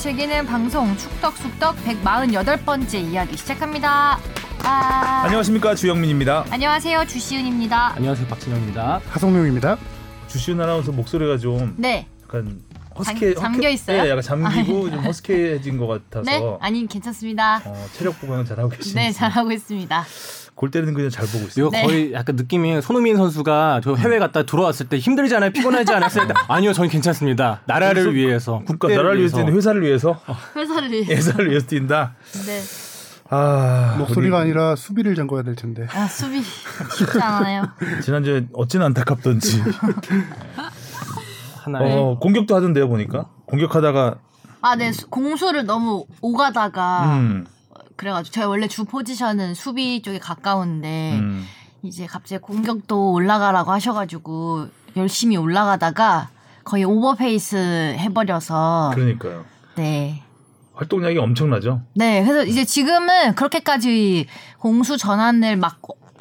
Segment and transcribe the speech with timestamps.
[0.00, 4.18] 즐기는 방송 축덕숙덕 148번째 이야기 시작합니다.
[4.64, 5.22] 아...
[5.26, 6.46] 안녕하십니까 주영민입니다.
[6.48, 7.96] 안녕하세요 주시은입니다.
[7.96, 9.02] 안녕하세요 박진영입니다.
[9.06, 9.76] 하성룡입니다.
[10.28, 12.06] 주시은 아나운서 목소리가 좀 네.
[12.22, 12.62] 약간
[12.98, 14.02] 허스케 잠, 잠겨 있어요?
[14.02, 16.30] 네, 약간 잠기고 좀 허스케해진 것 같아서.
[16.30, 17.60] 네, 아니 괜찮습니다.
[17.66, 19.06] 어, 체력 보강은 잘하고 계시네요.
[19.06, 20.06] 네, 잘 하고 있습니다.
[20.60, 21.68] 골 때리는 그냥 잘 보고 있어요.
[21.68, 21.82] 이거 네.
[21.86, 25.52] 거의 약간 느낌이 손흥민 선수가 저 해외 갔다 들어왔을 때 힘들지 않아요?
[25.52, 26.28] 피곤하지 않았어요?
[26.48, 27.62] 아니요, 저는 괜찮습니다.
[27.64, 30.20] 나라를 위해서, 국가 나라를 위해서 뛰는 회사를 위해서
[30.54, 31.04] 회사를 위해.
[31.14, 32.14] 회사를 위해서 뛴다.
[32.44, 32.60] 네.
[33.30, 35.86] 아 목소리가 우리 아니라 수비를 잠궈야 될 텐데.
[35.94, 37.62] 아 수비 쉽지 않아요.
[38.04, 39.62] 지난주에 어찌나 안타깝던지
[41.64, 44.16] 하나의 어, 공격도 하던데요 보니까 공격하다가
[44.62, 47.46] 아, 네 수- 공수를 너무 오가다가 음,
[48.00, 51.46] 그래가지고 제가 원래 주 포지션은 수비 쪽에 가까운데 음.
[51.82, 56.30] 이제 갑자기 공격도 올라가라고 하셔가지고 열심히 올라가다가
[56.64, 59.44] 거의 오버페이스 해버려서 그러니까요.
[59.76, 60.22] 네.
[60.72, 61.82] 활동량이 엄청나죠.
[61.94, 64.26] 네, 그래서 이제 지금은 그렇게까지
[64.56, 65.78] 공수 전환을 막,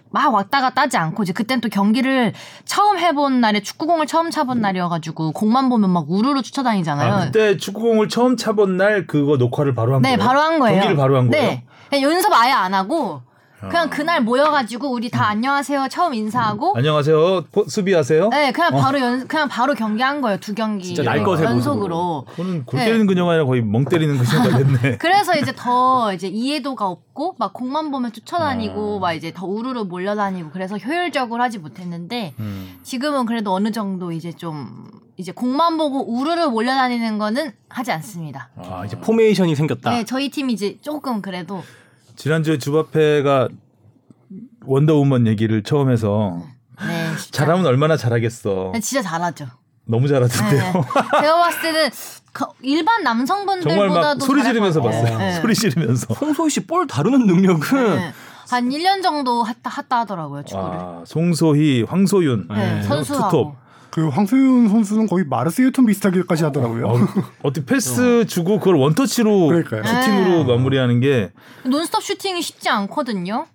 [0.09, 2.33] 막 왔다 갔다 하지 않고, 이제 그땐 또 경기를
[2.65, 7.13] 처음 해본 날에 축구공을 처음 차본 날이어가지고, 공만 보면 막 우르르 쫓아다니잖아요.
[7.13, 10.27] 아, 그때 축구공을 처음 차본 날 그거 녹화를 바로 한 네, 거예요.
[10.27, 10.75] 바로 한 거예요.
[10.75, 11.61] 경기를 바로 한 거예요.
[11.93, 13.21] 연습 아예 안 하고,
[13.59, 13.89] 그냥 아.
[13.89, 17.45] 그날 모여가지고, 우리 다 안녕하세요 처음 인사하고, 안녕하세요.
[17.51, 18.29] 포- 수비하세요.
[18.29, 20.37] 네, 그냥 바로 연, 그냥 바로 경기한 거예요.
[20.39, 20.85] 두 경기.
[20.85, 22.25] 진짜 날 것의 연속으로.
[22.29, 22.85] 그거는 골 네.
[22.85, 24.97] 때리는 그녀가 아니라 거의 멍 때리는 그녀가 됐네.
[24.99, 28.99] 그래서 이제 더 이제 이해도가 없고 막 공만 보면 쫓아다니고 아.
[28.99, 32.79] 막 이제 더 우르르 몰려다니고 그래서 효율적으로 하지 못했는데 음.
[32.83, 34.85] 지금은 그래도 어느 정도 이제 좀
[35.17, 38.49] 이제 공만 보고 우르르 몰려다니는 거는 하지 않습니다.
[38.55, 39.89] 아, 이제 포메이션이 생겼다.
[39.91, 41.61] 네, 저희 팀이 이제 조금 그래도
[42.19, 43.47] 지난주에 주바페가
[44.65, 46.41] 원더우먼 얘기를 처음 해서
[46.85, 48.65] 네, 쉽지 잘하면 얼마나 잘하겠어.
[48.67, 49.45] 않- 네, 진짜 잘하죠.
[49.85, 50.13] 너무 네.
[50.13, 50.73] 잘하던데요.
[51.21, 51.89] 제가 봤을 때는
[52.33, 54.81] 거- 일반 남성분들보다도 막 소리 지르면서.
[54.81, 55.17] 봤어요.
[55.17, 55.31] 네.
[55.39, 56.13] 소리 지르면서.
[56.13, 58.13] 홍소희 씨 볼 다루는 능력은 네.
[58.49, 60.77] 한 1년 정도 했다, 했다 하더라고요, 축구를.
[60.77, 62.47] 아, 송소희, 황소윤.
[62.49, 63.29] 네, 네, 선수하고.
[63.29, 63.55] 투톱.
[63.91, 66.87] 그 황소윤 선수는 거의 마르스 유턴 비슷하게까지 하더라고요.
[66.87, 66.97] 어,
[67.43, 69.83] 어 떻게 패스 주고 그걸 원터치로 그러니까요.
[69.83, 70.55] 슈팅으로 네.
[70.55, 71.31] 마무리하는 게
[71.65, 73.45] 논스톱 슈팅이 쉽지 않거든요.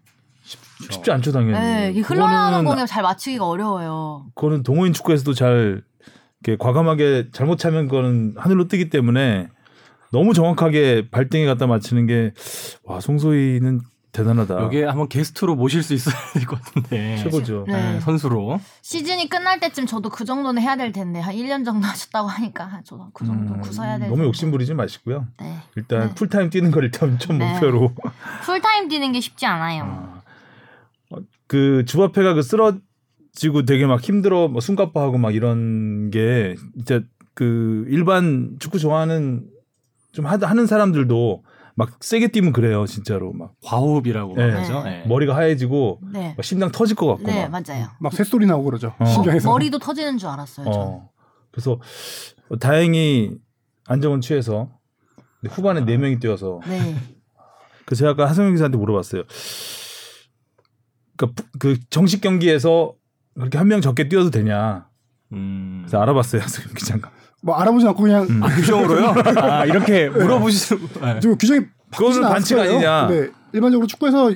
[0.90, 1.52] 쉽지 않죠 당연히.
[1.94, 4.26] 네, 흘러나오는 공에 잘 맞추기가 어려워요.
[4.34, 5.82] 그거는 동호인 축구에서도 잘
[6.44, 9.48] 이렇게 과감하게 잘못 차면 그거는 하늘로 뜨기 때문에
[10.12, 12.32] 너무 정확하게 발등에 갖다 맞추는 게
[12.84, 13.80] 와 송소희는
[14.14, 14.62] 대단하다.
[14.62, 17.18] 여기에 한번 게스트로 모실 수 있어야 될 것 같은데.
[17.18, 17.64] 최고죠.
[17.66, 17.94] 네.
[17.94, 18.58] 네, 선수로.
[18.80, 22.84] 시즌이 끝날 때쯤 저도 그 정도는 해야 될 텐데 한 1년 정도 하셨다고 하니까 한
[22.84, 24.24] 저도 그 정도 음, 구사해야 될 너무.
[24.24, 25.26] 욕심 부리지 마시고요.
[25.40, 25.58] 네.
[25.76, 26.14] 일단 네.
[26.14, 27.52] 풀타임 뛰는 걸 일단 좀 네.
[27.52, 27.92] 목표로.
[28.44, 29.82] 풀타임 뛰는 게 쉽지 않아요.
[29.84, 30.22] 아,
[31.10, 31.16] 어,
[31.46, 37.00] 그 주바페가 그 쓰러지고 되게 막 힘들어 뭐 숨가빠하고 막 이런 게 진짜
[37.34, 39.44] 그 일반 축구 좋아하는
[40.12, 41.42] 좀 하, 하는 사람들도
[41.76, 44.50] 막 세게 뛰면 그래요 진짜로 막 과호흡이라고 네.
[44.50, 44.82] 하죠.
[44.84, 45.00] 네.
[45.02, 45.06] 네.
[45.08, 46.34] 머리가 하얘지고 네.
[46.36, 47.62] 막 심장 터질 것 같고 네, 막.
[47.66, 47.88] 맞아요.
[48.00, 48.94] 막 새소리 나오고 그러죠.
[48.98, 49.04] 어.
[49.04, 49.50] 신경에서.
[49.50, 50.66] 머리도 터지는 줄 알았어요.
[50.68, 51.10] 어.
[51.50, 51.80] 그래서
[52.60, 53.32] 다행히
[53.86, 54.70] 안정은 취해서
[55.48, 56.94] 후반에 네 명이 뛰어서 네.
[57.86, 59.24] 그 제가 아까 하성영 기사한테 물어봤어요.
[61.16, 62.94] 그러니까 부- 그 정식 경기에서
[63.34, 64.88] 그렇게 한 명 적게 뛰어도 되냐?
[65.32, 65.82] 음.
[65.82, 67.10] 그래서 알아봤어요, 하성영 기자가.
[67.44, 68.42] 뭐 알아보지 않고 그냥 음.
[68.42, 69.14] 아, 규정으로요?
[69.42, 70.88] 아, 이렇게 물어보시는.
[71.02, 71.20] 네.
[71.20, 71.60] 지금 규정이
[71.94, 72.58] 그거는 반칙.
[72.58, 73.06] 아니냐?
[73.06, 74.32] 근데 일반적으로 축구에서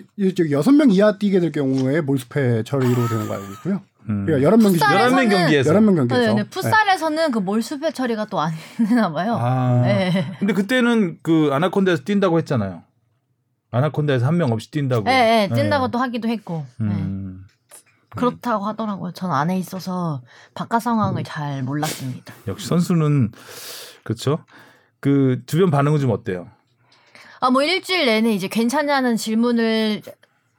[0.51, 3.81] 여섯 명 이하 뛰게 될 경우에 몰수패 처리로 되는 거 알고 있고요.
[4.11, 4.25] 음.
[4.27, 5.71] 그러니까 열한 명 풋살에서는- 11명 경기에서.
[5.71, 6.35] 열한 명 네, 경기에서.
[6.35, 6.45] 네.
[6.51, 8.53] 풋살에서는 그 몰수패 처리가 또 안
[8.89, 9.37] 되나 봐요.
[9.41, 9.81] 아.
[9.85, 10.25] 네.
[10.39, 12.83] 근데 그때는 그 아나콘다에서 뛴다고 했잖아요.
[13.71, 15.05] 아나콘다에서 한 명 없이 뛴다고.
[15.05, 15.91] 네, 네, 뛴다고 네.
[15.93, 16.65] 또 하기도 했고.
[16.79, 16.87] 네.
[16.87, 17.45] 음.
[18.19, 19.12] 그렇다고 하더라고요.
[19.12, 20.23] 전 안에 있어서
[20.55, 22.34] 바깥 상황을 잘 몰랐습니다.
[22.47, 23.33] 역시 선수는
[24.05, 24.39] 그렇죠.
[25.01, 26.49] 그 주변 반응은 좀 어때요?
[27.41, 30.03] 아, 뭐 일주일 내내 이제 괜찮냐는 질문을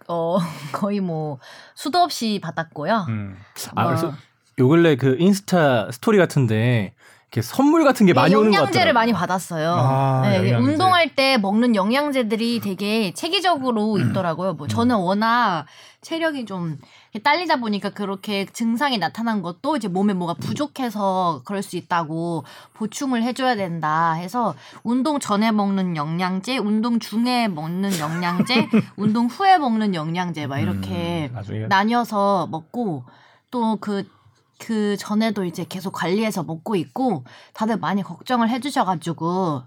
[0.07, 0.37] 어
[0.71, 1.39] 거의 뭐
[1.75, 3.05] 수도 없이 받았고요.
[3.09, 3.37] 음.
[3.75, 4.13] 아, 뭐, 그래서
[4.59, 6.93] 요 근래 그 인스타 스토리 같은데
[7.31, 8.93] 이렇게 선물 같은 게 많이 네, 오는 것 영양제를 같아요.
[8.93, 9.71] 많이 받았어요.
[9.71, 10.55] 아, 네, 영양제.
[10.55, 14.09] 운동할 때 먹는 영양제들이 되게 체계적으로 음.
[14.09, 14.53] 있더라고요.
[14.53, 15.65] 뭐 저는 워낙
[16.01, 16.79] 체력이 좀
[17.23, 23.55] 딸리다 보니까 그렇게 증상이 나타난 것도 이제 몸에 뭐가 부족해서 그럴 수 있다고 보충을 해줘야
[23.55, 30.59] 된다 해서 운동 전에 먹는 영양제, 운동 중에 먹는 영양제, 운동 후에 먹는 영양제 막
[30.59, 33.03] 이렇게 음, 나뉘어서 먹고
[33.51, 34.18] 또그
[34.59, 37.23] 그 전에도 이제 계속 관리해서 먹고 있고
[37.53, 39.63] 다들 많이 걱정을 해주셔가지고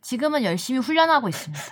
[0.00, 1.62] 지금은 열심히 훈련하고 있습니다.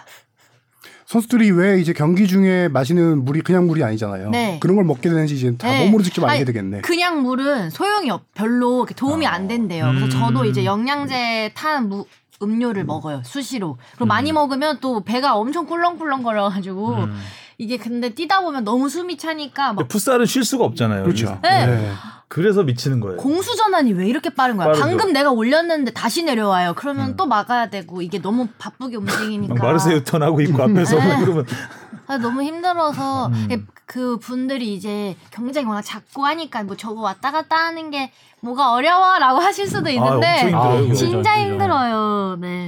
[1.06, 4.30] 선수들이 왜 이제 경기 중에 마시는 물이 그냥 물이 아니잖아요.
[4.30, 4.58] 네.
[4.60, 5.84] 그런 걸 먹게 되는지 이제 다 네.
[5.84, 6.80] 몸으로 직접 알게 아니, 되겠네.
[6.80, 9.86] 그냥 물은 소용이 없, 별로 도움이 안 된대요.
[9.86, 10.10] 그래서 음.
[10.10, 12.06] 저도 이제 영양제 탄 무,
[12.42, 17.16] 음료를 먹어요 수시로 그리고 많이 먹으면 또 배가 엄청 꿀렁꿀렁 거려가지고 음.
[17.58, 21.04] 이게 근데 뛰다 보면 너무 숨이 차니까 막 풋살은 쉴 수가 없잖아요.
[21.04, 21.38] 그렇죠.
[21.42, 21.66] 네.
[21.66, 21.92] 네.
[22.28, 23.16] 그래서 미치는 거예요.
[23.16, 24.66] 공수 전환이 왜 이렇게 빠른 거야?
[24.66, 24.82] 빠르죠.
[24.82, 26.74] 방금 내가 올렸는데 다시 내려와요.
[26.74, 27.16] 그러면 음.
[27.16, 31.16] 또 막아야 되고 이게 너무 바쁘게 움직이니까 막 마르세유 턴하고 있고 앞에서 네.
[31.20, 31.46] 그러면
[32.06, 33.66] 아, 너무 힘들어서 음.
[33.86, 38.10] 그 분들이 이제 경쟁이 워낙 작고 하니까 뭐 저거 왔다 갔다 하는 게
[38.40, 40.94] 뭐가 어려워라고 하실 수도 있는데 엄청 힘들어요, 아.
[40.94, 41.52] 진짜 힘들죠.
[41.52, 42.36] 힘들어요.
[42.40, 42.63] 네.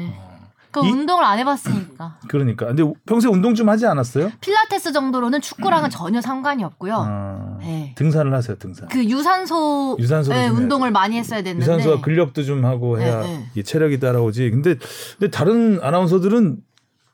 [0.70, 2.66] 그 이- 운동을 안 해봤으니까 그러니까.
[2.66, 4.30] 근데 평소에 운동 좀 하지 않았어요?
[4.40, 6.94] 필라테스 정도로는 축구랑은 전혀 상관이 없고요.
[6.98, 7.94] 아, 네.
[7.96, 8.88] 등산을 하세요, 등산.
[8.88, 13.20] 그 유산소 유산소를 네, 좀 해야 운동을 많이 했어야 됐는데 유산소와 근력도 좀 하고 해야
[13.22, 13.46] 네, 네.
[13.54, 14.50] 이 체력이 따라오지.
[14.50, 14.76] 근데
[15.18, 16.58] 근데 다른 아나운서들은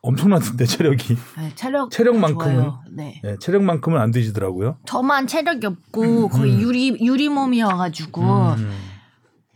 [0.05, 1.17] 엄청나던데 체력이.
[1.39, 2.71] 네, 체력 체력만큼은?
[2.91, 3.21] 네.
[3.23, 4.79] 네, 체력만큼은 안 되시더라고요.
[4.85, 8.73] 저만 체력이 없고 거의 유리 유리 몸이어가지고 음,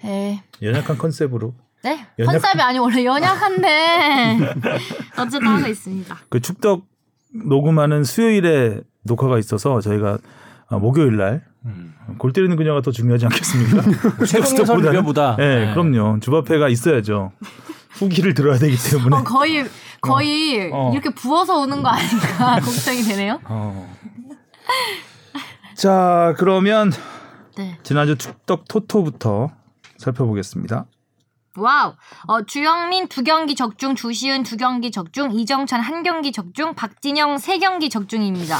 [0.05, 0.45] 네.
[0.63, 1.55] 연약한 컨셉으로
[1.87, 2.07] 네?
[2.19, 4.39] 연약- 컨셉이 아니 원래 연약한데
[5.19, 6.17] 어쨌든 하고 있습니다.
[6.29, 6.85] 그 축덕
[7.33, 10.19] 녹음하는 수요일에 녹화가 있어서 저희가
[10.69, 13.83] 아, 목요일 날골 때리는 그녀가 더 중요하지 않겠습니까?
[14.27, 16.19] 최종선 리뷰보다 네, 그럼요.
[16.21, 17.31] 주바페가 있어야죠.
[17.91, 19.17] 후기를 들어야 되기 때문에.
[19.17, 19.65] 어, 거의
[20.01, 20.91] 거의 어.
[20.93, 23.41] 이렇게 부어서 오는 거 아닌가 걱정이 되네요.
[23.45, 23.95] 어.
[25.77, 26.93] 자, 그러면
[27.57, 27.79] 네.
[27.83, 29.51] 지난주 축덕 토토부터
[29.99, 30.87] 살펴보겠습니다.
[31.61, 31.95] 와우.
[32.27, 37.59] 어, 주영민 두 경기 적중, 주시은 두 경기 적중, 이정찬 한 경기 적중, 박진영 세
[37.59, 38.59] 경기 적중입니다.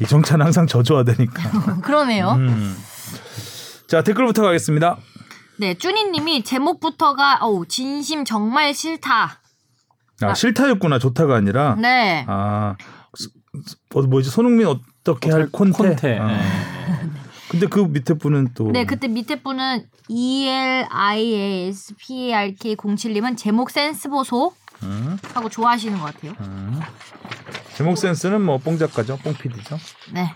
[0.00, 1.80] 이정찬 항상 저조하다니까.
[1.82, 2.32] 그러네요.
[2.32, 2.76] 음.
[3.86, 4.98] 자, 댓글부터 가겠습니다.
[5.58, 9.40] 네, 쭈니님이 제목부터가 어우 진심 정말 싫다.
[10.22, 10.98] 아, 싫다였구나.
[10.98, 11.74] 좋다가 아니라.
[11.76, 12.24] 네.
[12.28, 12.74] 아,
[13.94, 14.30] 어, 뭐지?
[14.30, 15.76] 손흥민 어떻게 할 콘테.
[15.76, 16.18] 콘테.
[16.18, 16.26] 아.
[16.26, 16.42] 네.
[17.48, 22.28] 근데 그 밑에 분은 또 네, 그때 밑에 분은 E L I A S P
[22.28, 24.52] A R K 07님은 제목 센스 보소
[24.82, 26.32] 음, 하고 좋아하시는 것 같아요.
[26.40, 26.80] 음.
[27.76, 29.16] 제목 센스는 뭐 뽕 작가죠.
[29.18, 29.78] 뽕피디죠.
[30.12, 30.34] 네.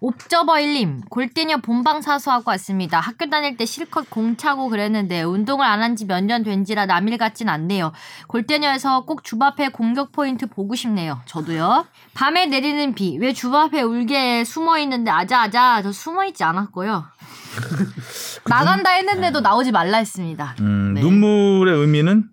[0.00, 3.00] 옵저버일님 골대녀 본방 사수하고 왔습니다.
[3.00, 7.18] 학교 다닐 때 실컷 공 차고 그랬는데 운동을 안 한 지 몇 년 된지라 남일
[7.18, 7.92] 같진 않네요.
[8.28, 11.20] 골대녀에서 꼭 주바페 공격 포인트 보고 싶네요.
[11.26, 11.86] 저도요.
[12.14, 17.04] 밤에 내리는 비 왜 주바페 울게 숨어 있는데 아자아자 저 숨어 있지 않았고요.
[18.46, 20.54] 나간다 했는데도 나오지 말라 했습니다.
[20.60, 21.00] 음, 네.
[21.00, 22.28] 눈물의 의미는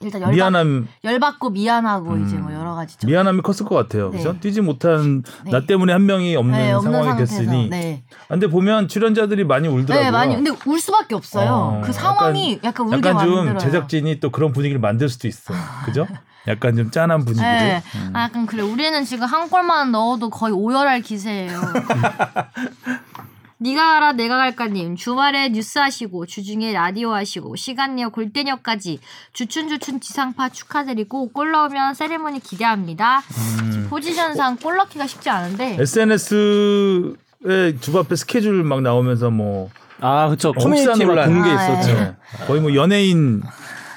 [0.00, 2.26] 일단 열받, 미안함 열받고 미안하고 음.
[2.26, 4.10] 이제 뭐 여러 가지 좀 미안함이 컸을 것 같아요.
[4.10, 4.18] 네.
[4.18, 4.38] 그죠?
[4.40, 5.50] 뛰지 못한 네.
[5.50, 7.68] 나 때문에 한 명이 없는, 네, 상황이 됐으니.
[7.70, 8.02] 네.
[8.24, 10.04] 아, 근데 보면 출연자들이 많이 울더라고요.
[10.04, 10.34] 네, 많이.
[10.34, 11.50] 근데 울 수밖에 없어요.
[11.50, 13.58] 어, 그 상황이 약간, 울게 약간 좀 만들어요.
[13.58, 15.54] 제작진이 또 그런 분위기를 만들 수도 있어.
[15.84, 16.06] 그죠?
[16.48, 17.50] 약간 좀 짠한 분위기를.
[17.58, 17.82] 네.
[17.96, 18.10] 음.
[18.14, 18.62] 아, 약간 그래.
[18.62, 21.60] 우리는 지금 한 골만 넣어도 거의 오열할 기세예요.
[23.58, 29.00] 니가 가라 내가 갈까님 주말에 뉴스 하시고 주중에 라디오 하시고 시간 내어 골대녀까지
[29.32, 33.20] 주춘주춘 지상파 축하드리고 골 넣으면 세레모니 기대합니다.
[33.62, 33.86] 음.
[33.88, 39.70] 포지션상 골 넣기가 쉽지 않은데 SNS에 주바페 스케줄 막 나오면서 뭐
[40.00, 40.52] 아, 그쵸.
[40.52, 41.32] 커뮤니티 혹시 막 논란.
[41.32, 41.94] 공개 아, 있었죠.
[41.98, 42.16] 네.
[42.46, 43.42] 거의 뭐 연예인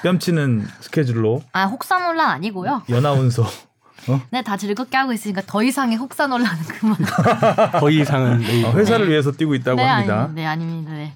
[0.02, 2.84] 뺨치는 스케줄로 아 혹사 논란 아니고요.
[2.88, 3.44] 연아운서
[4.30, 6.96] 네 다 즐겁게 하고 있으니까 더 이상의 혹사 논란은 그만.
[7.78, 8.40] 더 이상은.
[8.40, 8.64] 네.
[8.66, 10.24] 아, 회사를 위해서 뛰고 있다고 네, 합니다.
[10.24, 10.92] 아니, 네, 아닙니다.
[10.92, 11.12] 네.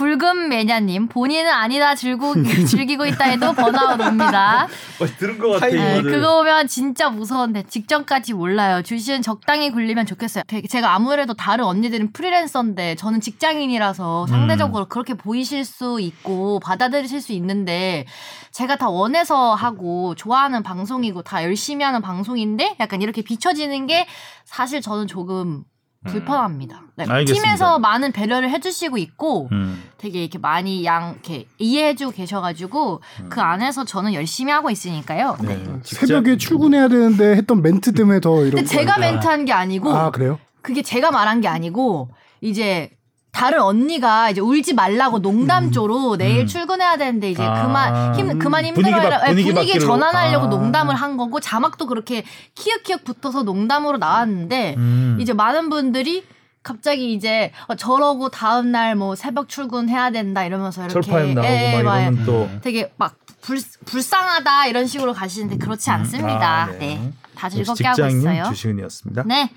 [0.00, 2.32] 붉은 매냐님 본인은 아니다 즐고,
[2.66, 4.66] 즐기고 있다 해도 번아웃 옵니다.
[4.98, 6.00] 어, 들은 것 같아 네.
[6.00, 8.80] 그거 보면 진짜 무서운데 직전까지 몰라요.
[8.80, 10.44] 주시은 적당히 굴리면 좋겠어요.
[10.70, 18.06] 제가 아무래도 다른 언니들은 프리랜서인데 저는 직장인이라서 상대적으로 그렇게 보이실 수 있고 받아들이실 수 있는데
[18.52, 24.06] 제가 다 원해서 하고 좋아하는 방송이고 다 열심히 하는 방송인데 약간 이렇게 비춰지는 게
[24.46, 25.64] 사실 저는 조금
[26.06, 26.82] 불편합니다.
[26.96, 27.24] 네.
[27.26, 29.82] 팀에서 많은 배려를 해주시고 있고 음.
[29.98, 35.36] 되게 이렇게 많이 양 이렇게 이해해주고 계셔가지고 그 안에서 저는 열심히 하고 있으니까요.
[35.42, 35.56] 네.
[35.56, 35.80] 네.
[35.82, 38.50] 새벽에 출근해야 되는데 했던 멘트 때문에 더 이런.
[38.50, 38.98] 근데 제가.
[38.98, 40.38] 멘트한 게 아니고 아 그래요?
[40.62, 42.90] 그게 제가 말한 게 아니고 이제
[43.32, 46.46] 다른 언니가 이제 울지 말라고 농담조로 내일 음.
[46.46, 47.62] 출근해야 되는데 이제 아.
[47.62, 49.80] 그만 힘 그만 예, 분위기 분위기.
[49.80, 50.48] 전환하려고 아.
[50.48, 55.18] 농담을 한 거고 자막도 그렇게 키읔키읔 붙어서 농담으로 나왔는데 음.
[55.20, 56.24] 이제 많은 분들이
[56.62, 62.92] 갑자기 이제 어, 저러고 다음 날 뭐 새벽 출근해야 된다 이러면서 이렇게 예, 막또 되게
[62.96, 66.64] 막 불, 불쌍하다 이런 식으로 가시는데 그렇지 않습니다.
[66.64, 66.78] 아, 네.
[66.78, 67.12] 네.
[67.40, 68.44] 다 즐겁게 하고 직장인 있어요.
[68.50, 69.22] 주시은이었습니다.
[69.26, 69.50] 네.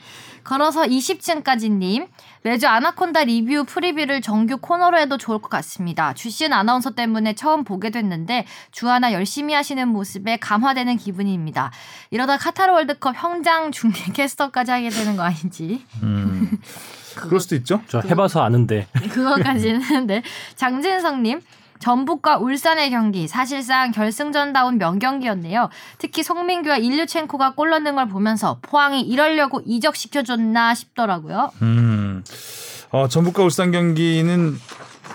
[0.46, 2.08] 걸어서 20층까지님.
[2.44, 6.14] 매주 아나콘다 리뷰 프리뷰를 정규 코너로 해도 좋을 것 같습니다.
[6.14, 11.72] 주신 아나운서 때문에 처음 보게 됐는데 주하나 열심히 하시는 모습에 감화되는 기분입니다.
[12.12, 15.86] 이러다 카타르 월드컵 형장 중계 캐스터까지 하게 되는 거 아닌지.
[16.02, 16.58] 음.
[17.16, 17.82] 그럴 수도 있죠.
[17.88, 18.88] 저 해봐서 아는데.
[19.12, 20.24] 그거까지는 네.
[20.56, 21.42] 장진성님.
[21.84, 25.68] 전북과 울산의 경기 사실상 결승전다운 명경기였네요.
[25.98, 31.52] 특히 송민규와 일류첸코가 골 넣는 걸 보면서 포항이 이러려고 이적시켜줬나 싶더라고요.
[31.62, 32.24] 음.
[32.92, 34.58] 어, 전북과 울산 경기는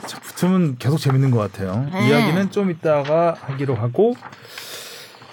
[0.06, 1.88] 자, 붙으면 계속 재밌는 것 같아요.
[1.90, 2.06] 네.
[2.06, 4.14] 이야기는 좀 이따가 하기로 하고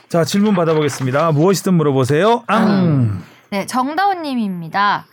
[0.07, 1.33] 자 질문 받아보겠습니다.
[1.33, 2.45] 무엇이든 물어보세요.
[2.47, 3.23] 앙.
[3.49, 5.05] 네, 정다운님입니다.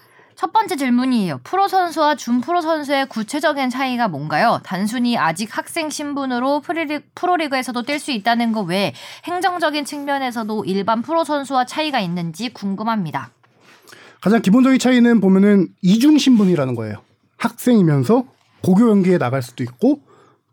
[0.43, 1.39] 첫 번째 질문이에요.
[1.45, 4.59] 프로 선수와 준프로 선수의 구체적인 차이가 뭔가요?
[4.65, 11.23] 단순히 아직 학생 신분으로 프리리, 프로리그에서도 뛸 수 있다는 것 외에 행정적인 측면에서도 일반 프로
[11.23, 13.31] 선수와 차이가 있는지 궁금합니다.
[14.21, 16.97] 가장 기본적인 차이는 보면은 이중 신분이라는 거예요.
[17.37, 18.25] 학생이면서
[18.65, 20.01] 고교 경기에 나갈 수도 있고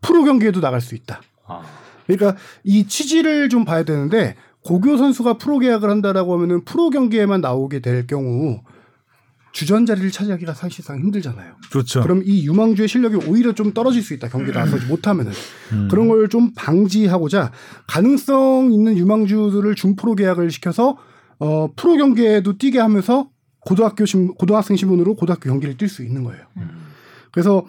[0.02, 1.20] 프로 경기에도 나갈 수 있다.
[1.48, 1.64] 아.
[2.06, 7.80] 그러니까 이 취지를 좀 봐야 되는데 고교 선수가 프로 계약을 한다라고 하면은 프로 경기에만 나오게
[7.80, 8.62] 될 경우
[9.52, 11.56] 주전 자리를 차지하기가 사실상 힘들잖아요.
[11.72, 12.02] 그렇죠.
[12.02, 14.30] 그럼 이 유망주의 실력이 오히려 좀 떨어질 수 있다.
[14.30, 15.32] 경기에 나서지 못하면은
[15.74, 15.88] 음.
[15.90, 17.52] 그런 걸 좀 방지하고자
[17.88, 20.98] 가능성 있는 유망주들을 준프로 계약을 시켜서
[21.40, 23.30] 어 프로 경기에도 뛰게 하면서
[23.62, 26.44] 고등학교 신 고등학생 신분으로 고등학교 경기를 뛸 수 있는 거예요.
[27.32, 27.66] 그래서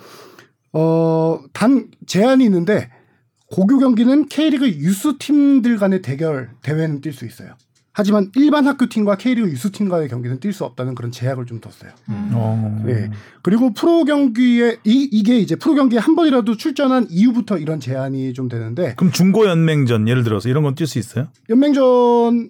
[0.73, 2.91] 어단 제한이 있는데
[3.51, 7.55] 고교 경기는 K리그 유스 팀들 간의 대결 대회는 뛸 수 있어요.
[7.93, 11.91] 하지만 일반 학교 팀과 K리그 유스 팀과의 경기는 뛸 수 없다는 그런 제약을 좀 뒀어요.
[12.09, 12.85] 어.
[12.89, 13.11] 예.
[13.43, 18.49] 그리고 프로 경기에 이, 이게 이제 프로 경기에 한 번이라도 출전한 이후부터 이런 제한이 좀
[18.49, 21.27] 되는데 그럼 중고 연맹전 예를 들어서 이런 건 뛸 수 있어요?
[21.49, 21.83] 연맹전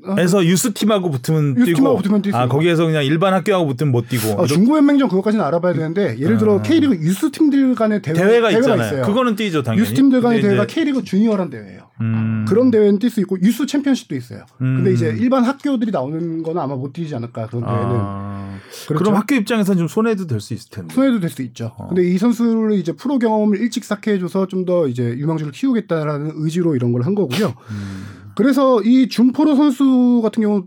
[0.04, 2.46] 어, 에서 유스 팀하고 붙으면 유스 뛰고 팀하고 붙으면 뛸수 아.
[2.48, 6.58] 거기에서 그냥 일반 학교하고 붙으면 못 뛰고 어, 중고 연맹전 그것까지는 알아봐야 되는데 예를 들어
[6.58, 6.62] 아.
[6.62, 8.86] K리그 유스 팀들 간의 대회, 대회가 있잖아요.
[8.88, 9.02] 있어요.
[9.04, 9.82] 그거는 뛰죠 당연히.
[9.82, 11.88] 유스 팀들 간의 대회가 K리그 주니어란 대회예요.
[12.02, 12.46] 음.
[12.48, 14.44] 그런 대회는 뛸 수 있고 유스 챔피언십도 있어요.
[14.62, 14.76] 음.
[14.76, 17.86] 근데 이제 일반 학교들이 나오는 거는 아마 못 뛰지 않을까 그런 대회는.
[18.00, 18.58] 아.
[18.88, 19.04] 그렇죠.
[19.04, 20.92] 그럼 학교 입장에서는 좀 손해도 될 수 있을 텐데.
[20.92, 21.72] 손해도 될 수 있죠.
[21.78, 21.86] 어.
[21.86, 26.74] 근데 이 선수를 이제 프로 경험을 일찍 쌓게 해줘서 좀 더 이제 유망주를 키우겠다라는 의지로
[26.74, 27.54] 이런 걸 한 거고요.
[27.70, 28.04] 음.
[28.36, 30.66] 그래서 이 준포로 선수 같은 경우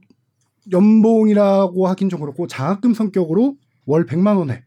[0.72, 3.56] 연봉이라고 하긴 좀 그렇고 장학금 성격으로
[3.86, 4.64] 월 100만 원에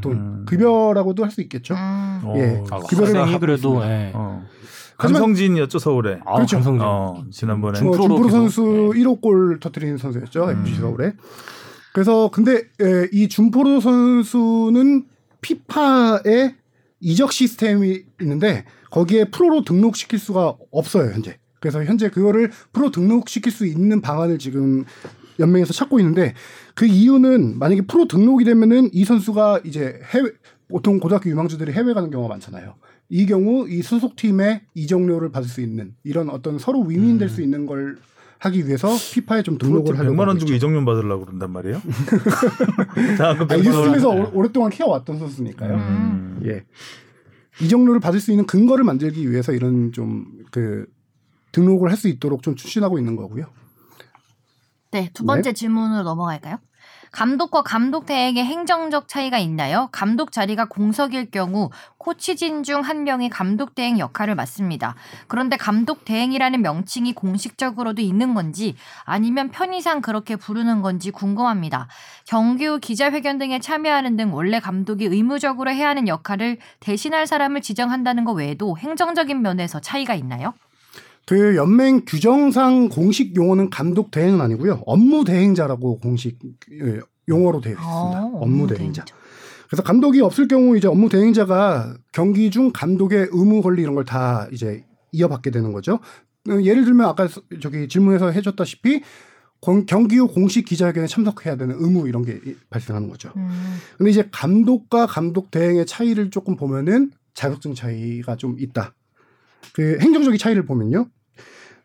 [0.00, 0.44] 돈 음.
[0.46, 1.74] 급여라고도 할 수 있겠죠.
[1.74, 2.20] 음.
[2.24, 2.34] 어.
[2.36, 2.62] 예.
[2.70, 3.82] 아, 급여를 그래도.
[3.84, 4.10] 예.
[4.14, 4.42] 어.
[4.98, 6.20] 강성진이었죠 서울에.
[6.26, 6.56] 아, 그렇죠.
[6.56, 6.84] 강성진.
[6.84, 7.78] 어, 지난번에.
[7.78, 8.30] 중- 준프로 계속.
[8.30, 8.62] 선수
[8.94, 10.44] 1호 골 터트리는 선수였죠.
[10.44, 10.60] 음.
[10.66, 11.12] FC 서울에.
[11.94, 15.06] 그래서 근데 에, 이 준포로 선수는
[15.40, 16.54] 피파의
[17.00, 21.38] 이적 시스템이 있는데 거기에 프로로 등록시킬 수가 없어요 현재.
[21.60, 24.84] 그래서 현재 그거를 프로 등록시킬 수 있는 방안을 지금
[25.40, 26.34] 연맹에서 찾고 있는데
[26.74, 30.30] 그 이유는 만약에 프로 등록이 되면은 이 선수가 이제 해외
[30.68, 32.74] 보통 고등학교 유망주들이 해외 가는 경우가 많잖아요.
[33.10, 37.96] 이 경우 이 소속팀의 이적료를 받을 수 있는 이런 어떤 서로 윈윈 될수 있는 걸
[38.40, 40.52] 하기 위해서 피파에 좀 등록을 하려고 100만 원 주고.
[40.52, 41.80] 이적료 받으려고 그런단 말이에요?
[43.18, 44.20] 자, 그 아, 100만 유스팀에서 원.
[44.26, 45.74] 오- 오랫동안 키워왔던 선수니까요.
[45.74, 46.40] 음.
[46.44, 46.64] 예.
[47.60, 50.86] 이적료를 받을 수 있는 근거를 만들기 위해서 이런 좀 그
[51.52, 53.46] 등록을 할 수 있도록 좀 추진하고 있는 거고요.
[54.92, 56.58] 네, 두 번째 질문으로 넘어갈까요?
[57.10, 59.88] 감독과 감독 대행의 행정적 차이가 있나요?
[59.92, 64.94] 감독 자리가 공석일 경우 코치진 중 한 명이 감독 대행 역할을 맡습니다.
[65.26, 71.88] 그런데 감독 대행이라는 명칭이 공식적으로도 있는 건지 아니면 편의상 그렇게 부르는 건지 궁금합니다.
[72.24, 78.24] 경기 후 기자회견 등에 참여하는 등 원래 감독이 의무적으로 해야 하는 역할을 대신할 사람을 지정한다는
[78.24, 80.54] 것 외에도 행정적인 면에서 차이가 있나요?
[81.28, 84.82] 그 연맹 규정상 공식 용어는 감독 대행은 아니고요.
[84.86, 86.38] 업무 대행자라고 공식
[86.72, 88.24] 예, 용어로 되어 있습니다.
[88.24, 89.04] 어, 업무 대행자.
[89.68, 94.48] 그래서 감독이 없을 경우 이제 업무 대행자가 경기 중 감독의 의무 권리 이런 걸 다
[94.52, 96.00] 이제 이어받게 되는 거죠.
[96.48, 99.02] 어, 예를 들면 아까 서- 저기 질문에서 해줬다시피
[99.60, 103.30] 공- 경기 후 공식 기자회견에 참석해야 되는 의무 이런 게 이- 발생하는 거죠.
[103.36, 103.50] 음,
[103.98, 108.94] 근데 이제 감독과 감독 대행의 차이를 조금 보면은 자격증 차이가 좀 있다.
[109.74, 111.06] 그 행정적인 차이를 보면요.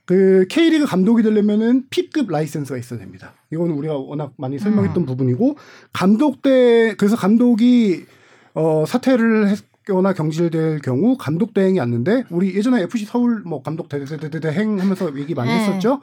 [0.06, 3.34] 그 K리그 감독이 되려면은 P급 라이센스가 있어야 됩니다.
[3.52, 5.58] 이거는 우리가 워낙 많이 설명했던 부분이고
[5.94, 8.06] 감독 대 그래서 감독이
[8.54, 14.80] 어 사퇴를 했거나 경질될 경우 감독 대행이 왔는데 우리 예전에 FC 서울 뭐 감독 대대대대행
[14.80, 15.60] 하면서 얘기 많이 네.
[15.60, 16.02] 했었죠.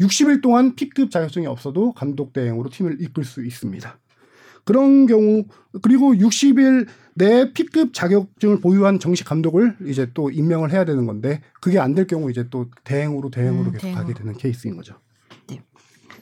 [0.00, 3.98] 60일 동안 P급 자격증이 없어도 감독 대행으로 팀을 이끌 수 있습니다.
[4.64, 5.44] 그런 경우
[5.82, 6.86] 그리고 60일
[7.20, 12.06] 내 P급 자격증을 보유한 정식 감독을 이제 또 임명을 해야 되는 건데 그게 안 될
[12.06, 14.02] 경우 이제 또 대행으로 대행으로 음, 계속 대행으로.
[14.06, 14.94] 가게 되는 케이스인 거죠.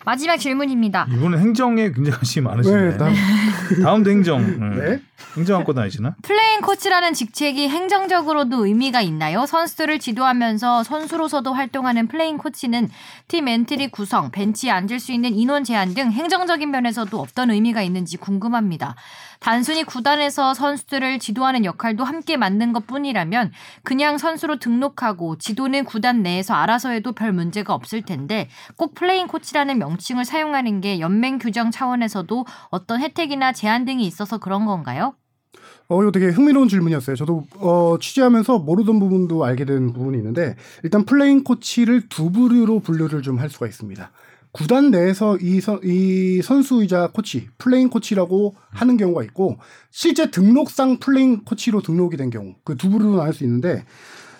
[0.04, 1.06] 마지막 질문입니다.
[1.12, 2.90] 이분은 행정에 굉장히 관심이 많으시네.
[2.92, 3.12] 네, 다음.
[3.82, 4.40] 다음도 행정.
[4.40, 4.78] 음.
[4.80, 5.02] 네.
[5.36, 6.16] 행정 갖고 다니시나?
[6.22, 9.44] 플레잉 코치라는 직책이 행정적으로도 의미가 있나요?
[9.44, 12.88] 선수들을 지도하면서 선수로서도 활동하는 플레잉 코치는
[13.26, 18.16] 팀 엔트리 구성, 벤치에 앉을 수 있는 인원 제한 등 행정적인 면에서도 어떤 의미가 있는지
[18.16, 18.94] 궁금합니다.
[19.40, 23.52] 단순히 구단에서 선수들을 지도하는 역할도 함께 맡는 것 뿐이라면
[23.82, 29.78] 그냥 선수로 등록하고 지도는 구단 내에서 알아서 해도 별 문제가 없을 텐데 꼭 플레잉 코치라는
[29.78, 35.14] 명칭을 사용하는 게 연맹 규정 차원에서도 어떤 혜택이나 제한 등이 있어서 그런 건가요?
[35.90, 37.16] 어, 이거 되게 흥미로운 질문이었어요.
[37.16, 43.22] 저도 어, 취재하면서 모르던 부분도 알게 된 부분이 있는데 일단 플레잉 코치를 두 부류로 분류를
[43.22, 44.10] 좀 할 수가 있습니다.
[44.58, 49.56] 구단 내에서 이, 선, 이 선수이자 코치, 플레잉 코치라고 하는 경우가 있고
[49.90, 53.84] 실제 등록상 플레잉 코치로 등록이 된 경우 그 두 부류로 나눌 수 있는데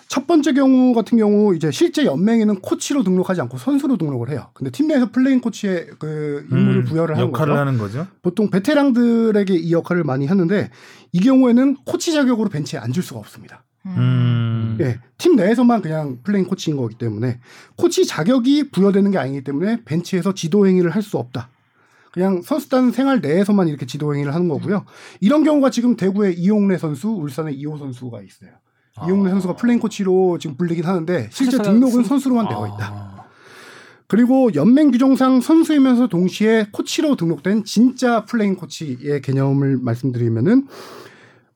[0.09, 4.49] 첫 번째 경우 같은 경우 이제 실제 연맹에는 코치로 등록하지 않고 선수로 등록을 해요.
[4.55, 7.59] 근데 팀 내에서 플레잉 코치의 그 임무를 음, 부여를 하는 역할을 거죠.
[7.59, 8.07] 하는 거죠.
[8.23, 10.69] 보통 베테랑들에게 이 역할을 많이 하는데
[11.11, 13.63] 이 경우에는 코치 자격으로 벤치에 앉을 수가 없습니다.
[13.85, 14.77] 음.
[14.81, 17.39] 예, 팀 내에서만 그냥 플레잉 코치인 거기 때문에
[17.75, 21.49] 코치 자격이 부여되는 게 아니기 때문에 벤치에서 지도 행위를 할 수 없다.
[22.11, 24.85] 그냥 선수단 생활 내에서만 이렇게 지도 행위를 하는 거고요.
[25.21, 28.49] 이런 경우가 지금 대구의 이용래 선수, 울산의 이호 선수가 있어요.
[29.05, 32.67] 이용래 선수가 플레잉 코치로 지금 불리긴 하는데 실제 등록은 선- 선수로만 되어 아.
[32.67, 33.25] 있다.
[34.07, 40.67] 그리고 연맹 규정상 선수이면서 동시에 코치로 등록된 진짜 플레잉 코치의 개념을 말씀드리면은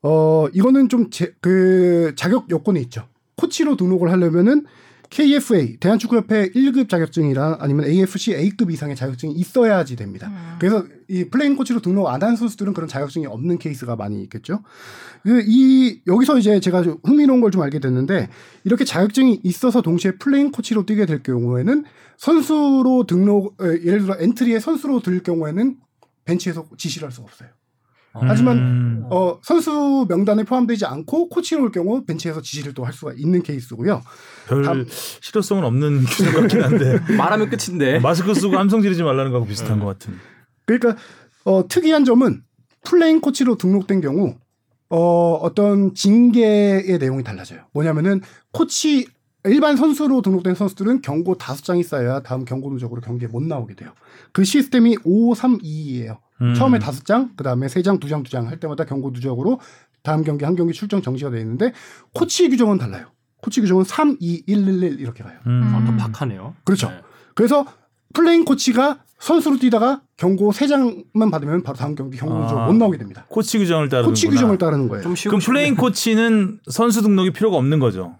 [0.06, 1.08] 어 이거는 좀
[1.40, 3.08] 그 자격 요건이 있죠.
[3.36, 4.66] 코치로 등록을 하려면은
[5.10, 10.26] KFA 대한축구협회 1급 자격증이나 아니면 AFC A급 이상의 자격증이 있어야지 됩니다.
[10.28, 10.56] 음.
[10.58, 14.62] 그래서 이 플레잉 코치로 등록 안 한 선수들은 그런 자격증이 없는 케이스가 많이 있겠죠.
[15.22, 18.28] 그이 여기서 이제 제가 좀 흥미로운 걸 좀 알게 됐는데
[18.64, 21.84] 이렇게 자격증이 있어서 동시에 플레잉 코치로 뛰게 될 경우에는
[22.16, 25.76] 선수로 등록 에, 예를 들어 엔트리에 선수로 들 경우에는
[26.24, 27.48] 벤치에서 지시를 할 수가 없어요.
[28.20, 29.04] 하지만 음.
[29.10, 34.02] 어, 선수 명단에 포함되지 않고 코치로 올 경우 벤치에서 지시를 또 할 수가 있는 케이스고요.
[34.46, 34.86] 별 다음-
[35.20, 37.98] 실효성은 없는 규정 같긴 한데 말하면 끝인데.
[37.98, 40.14] 마스크 쓰고 함성 지르지 말라는 거하고 비슷한 것 같은.
[40.66, 40.96] 그러니까
[41.44, 42.42] 어, 특이한 점은
[42.84, 44.36] 플레잉 코치로 등록된 경우
[44.90, 47.60] 어, 어떤 징계의 내용이 달라져요.
[47.72, 48.20] 뭐냐면은
[48.52, 49.08] 코치
[49.46, 53.90] 일반 선수로 등록된 선수들은 경고 다섯 장이 쌓여야 다음 경고 누적으로 경기에 못 나오게 돼요.
[54.32, 56.18] 그 시스템이 532예요.
[56.40, 56.54] 음.
[56.54, 59.60] 처음에 다섯 장, 그 다음에 세 장, 두 장, 두 장 할 때마다 경고 누적으로
[60.02, 61.72] 다음 경기 한 경기 출장 정지가 되어 있는데
[62.14, 63.06] 코치 규정은 달라요.
[63.42, 65.38] 코치 규정은 3, 2, 1, 1, 1 이렇게 가요.
[65.46, 65.62] 음.
[65.74, 66.54] 아, 더 박하네요.
[66.64, 66.88] 그렇죠.
[66.88, 67.00] 네.
[67.34, 67.66] 그래서
[68.14, 72.66] 플레잉 코치가 선수로 뛰다가 경고 세 장만 받으면 바로 다음 경기 경고 누적 아.
[72.66, 73.26] 못 나오게 됩니다.
[73.28, 75.04] 코치 규정을 따르는 코치 규정을 따르는 거예요.
[75.28, 75.40] 그럼.
[75.40, 78.16] 플레잉 코치는 선수 등록이 필요가 없는 거죠.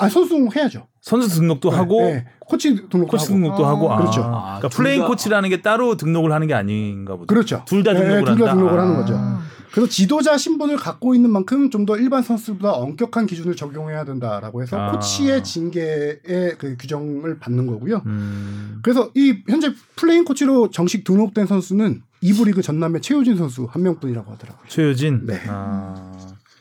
[0.00, 0.86] 아, 선수 등록해야죠.
[1.00, 3.34] 선수 등록도 하고 네, 코치 등록도 코치 하고.
[3.34, 3.68] 등록도 아.
[3.70, 4.22] 하고 아, 그렇죠.
[4.22, 7.26] 아, 그러니까 둘 플레잉 다- 코치라는 게 따로 등록을 하는 게 아닌가 보죠.
[7.26, 7.62] 그렇죠.
[7.66, 8.54] 둘다 네, 등록을 둘다 한다.
[8.54, 8.82] 등록을 아.
[8.82, 9.14] 하는 거죠.
[9.14, 9.38] 음.
[9.72, 14.78] 그래서 지도자 신분을 갖고 있는 만큼 좀 더 일반 선수보다 엄격한 기준을 적용해야 된다라고 해서
[14.78, 14.92] 아.
[14.92, 18.02] 코치의 징계의 그 규정을 받는 거고요.
[18.04, 18.80] 음.
[18.82, 24.30] 그래서 이 현재 플레잉 코치로 정식 등록된 선수는 이부 리그 전남의 최효진 선수 한 명뿐이라고
[24.32, 24.64] 하더라고요.
[24.68, 25.26] 최효진.
[25.26, 25.40] 네.
[25.48, 26.12] 아,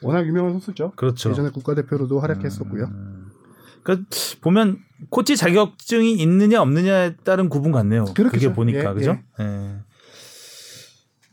[0.02, 0.94] 워낙 유명한 선수죠.
[0.96, 1.30] 그렇죠.
[1.32, 2.86] 예전에 국가대표로도 활약했었고요.
[2.86, 3.21] 음.
[3.84, 4.10] 그러니까
[4.42, 8.06] 보면 코치 자격증이 있느냐 없느냐에 따른 구분 같네요.
[8.06, 8.54] 그게 그렇겠죠.
[8.54, 9.20] 보니까 예, 그죠?
[9.40, 9.78] 예.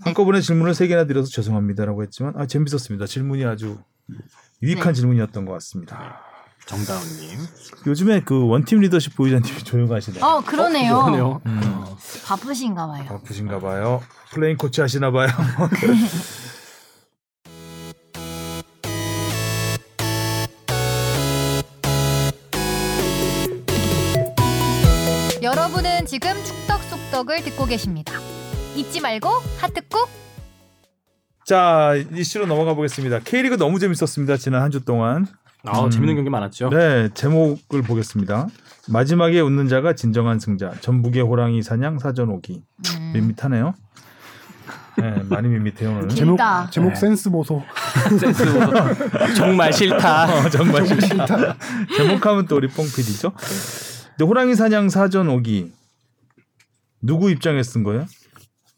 [0.01, 3.07] 한꺼번에 질문을 세 개나 드려서 죄송합니다라고 했지만 아 재밌었습니다.
[3.07, 3.79] 질문이 아주
[4.63, 5.01] 유익한 네.
[5.01, 6.21] 질문이었던 것 같습니다.
[6.67, 7.39] 정다운님.
[7.87, 10.21] 요즘에 그 원팀 리더십 보유자님이 조용하시네.
[10.23, 11.03] 어 그러네요.
[11.03, 11.41] 그러네요.
[11.47, 11.61] 음.
[12.27, 13.05] 바쁘신가 봐요.
[13.07, 14.03] 바쁘신가 봐요.
[14.33, 15.29] 플레잉 코치 하시나 봐요.
[26.09, 28.15] 지금 축덕 속덕을 듣고 계십니다.
[28.77, 29.29] 잊지 말고
[29.61, 30.09] 하트 꾹.
[31.45, 33.21] 자 이슈로 넘어가 보겠습니다.
[33.21, 34.37] K리그 너무 재밌었습니다.
[34.37, 35.27] 지난 한 주 동안.
[35.67, 35.91] 아, 음.
[35.91, 36.71] 재밌는 경기 많았죠.
[36.71, 38.47] 네, 제목을 보겠습니다.
[38.89, 40.73] 마지막에 웃는 자가 진정한 승자.
[40.81, 42.63] 전북의 호랑이 사냥 사전 오기.
[42.99, 43.11] 음.
[43.15, 43.75] 밋밋하네요.
[44.99, 46.09] 네, 많이 밋밋해요 오늘.
[46.09, 46.39] 제목.
[46.71, 46.95] 제목 네.
[46.95, 47.63] 센스 보소.
[48.19, 49.35] 센스 보소.
[49.37, 50.25] 정말 싫다.
[50.47, 51.57] 어, 정말 싫다.
[51.97, 53.33] 제목하면 또 우리 뽕 PD죠.
[54.17, 55.73] 근데 호랑이 사냥 사전 오기
[57.03, 58.07] 누구 입장에 쓴 거예요?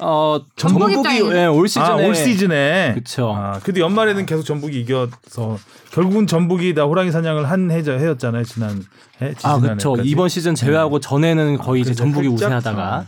[0.02, 1.36] 어, 전북 전북이.
[1.36, 2.92] 예, 올 시즌에 아, 올 시즌에.
[2.94, 3.34] 그쵸.
[3.36, 5.58] 아, 근데 연말에는 계속 전북이 이겨서
[5.92, 8.82] 결국은 전북이 다 호랑이 사냥을 한 해자 해였잖아요 지난
[9.20, 9.26] 해.
[9.28, 9.84] 아, 지지난해까지.
[9.84, 10.02] 그렇죠.
[10.02, 13.06] 이번 시즌 제외하고 전에는 거의 이제 전북이 살짝- 우세하다가 아.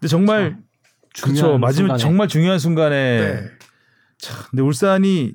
[0.00, 0.56] 근데 정말
[1.14, 1.34] 그렇죠.
[1.40, 1.98] 중요한 마지막 순간에.
[1.98, 3.42] 정말 중요한 순간에 네.
[4.18, 5.32] 참, 근데 울산이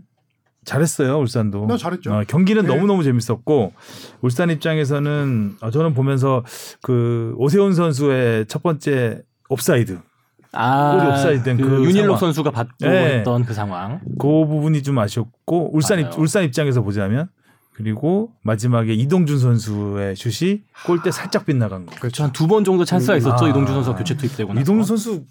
[0.67, 1.65] 잘했어요 울산도.
[1.65, 2.13] 나 잘했죠.
[2.13, 2.67] 어, 경기는 네.
[2.67, 3.71] 너무 너무 재밌었고
[4.21, 6.43] 울산 입장에서는 어, 저는 보면서
[6.81, 9.97] 그 오세훈 선수의 첫 번째 옵사이드
[10.51, 12.19] 아, 골이 옵사이드 된그 윤일록.
[12.19, 13.17] 선수가 받고 네.
[13.19, 14.01] 했던 그 상황.
[14.19, 16.15] 그 부분이 좀 아쉬웠고 울산 입, 맞아요.
[16.21, 17.29] 울산 입장에서 보자면
[17.73, 21.95] 그리고 마지막에 이동준 선수의 슛이 골대 살짝 빗나간 거.
[21.95, 22.23] 그렇죠.
[22.23, 23.45] 한 두 번 정도 찬스가 있었죠.
[23.45, 23.49] 아.
[23.49, 24.61] 이동준 선수가 교체 투입되고 나서.
[24.61, 25.21] 이동준 선수 어,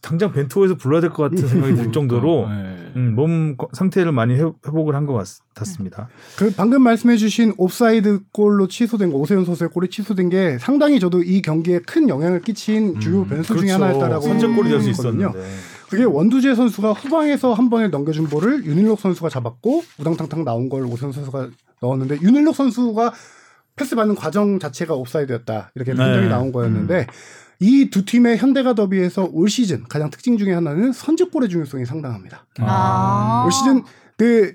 [0.00, 2.92] 당장 벤투호에서 불러야 될 것 같은 생각이 들 정도로 네.
[2.96, 5.14] 음, 몸 거- 상태를 많이 회, 회복을 한 것
[5.54, 6.08] 같았습니다.
[6.36, 11.42] 그 방금 말씀해주신 옵사이드 골로 취소된 거 오세훈 선수의 골이 취소된 게 상당히 저도 이
[11.42, 14.40] 경기에 큰 영향을 끼친 주요 변수 중에 하나였다라고 음, 그렇죠.
[14.46, 14.90] 선제골이 될 수.
[14.90, 15.38] 있었는데.
[15.90, 21.12] 그게 원두재 선수가 후방에서 한 번에 넘겨준 볼을 윤일록 선수가 잡았고 우당탕탕 나온 걸 오세훈
[21.12, 21.48] 선수가
[21.82, 23.12] 넣었는데 윤일록 선수가
[23.76, 25.98] 패스 받는 과정 자체가 옵사이드였다 이렇게 네.
[25.98, 27.06] 판정이 나온 거였는데
[27.62, 32.46] 이 두 팀의 현대가 더비에서 올 시즌 가장 특징 중에 하나는 선제골의 중요성이 상당합니다.
[32.60, 33.44] 아.
[33.46, 33.82] 올 시즌
[34.16, 34.54] 그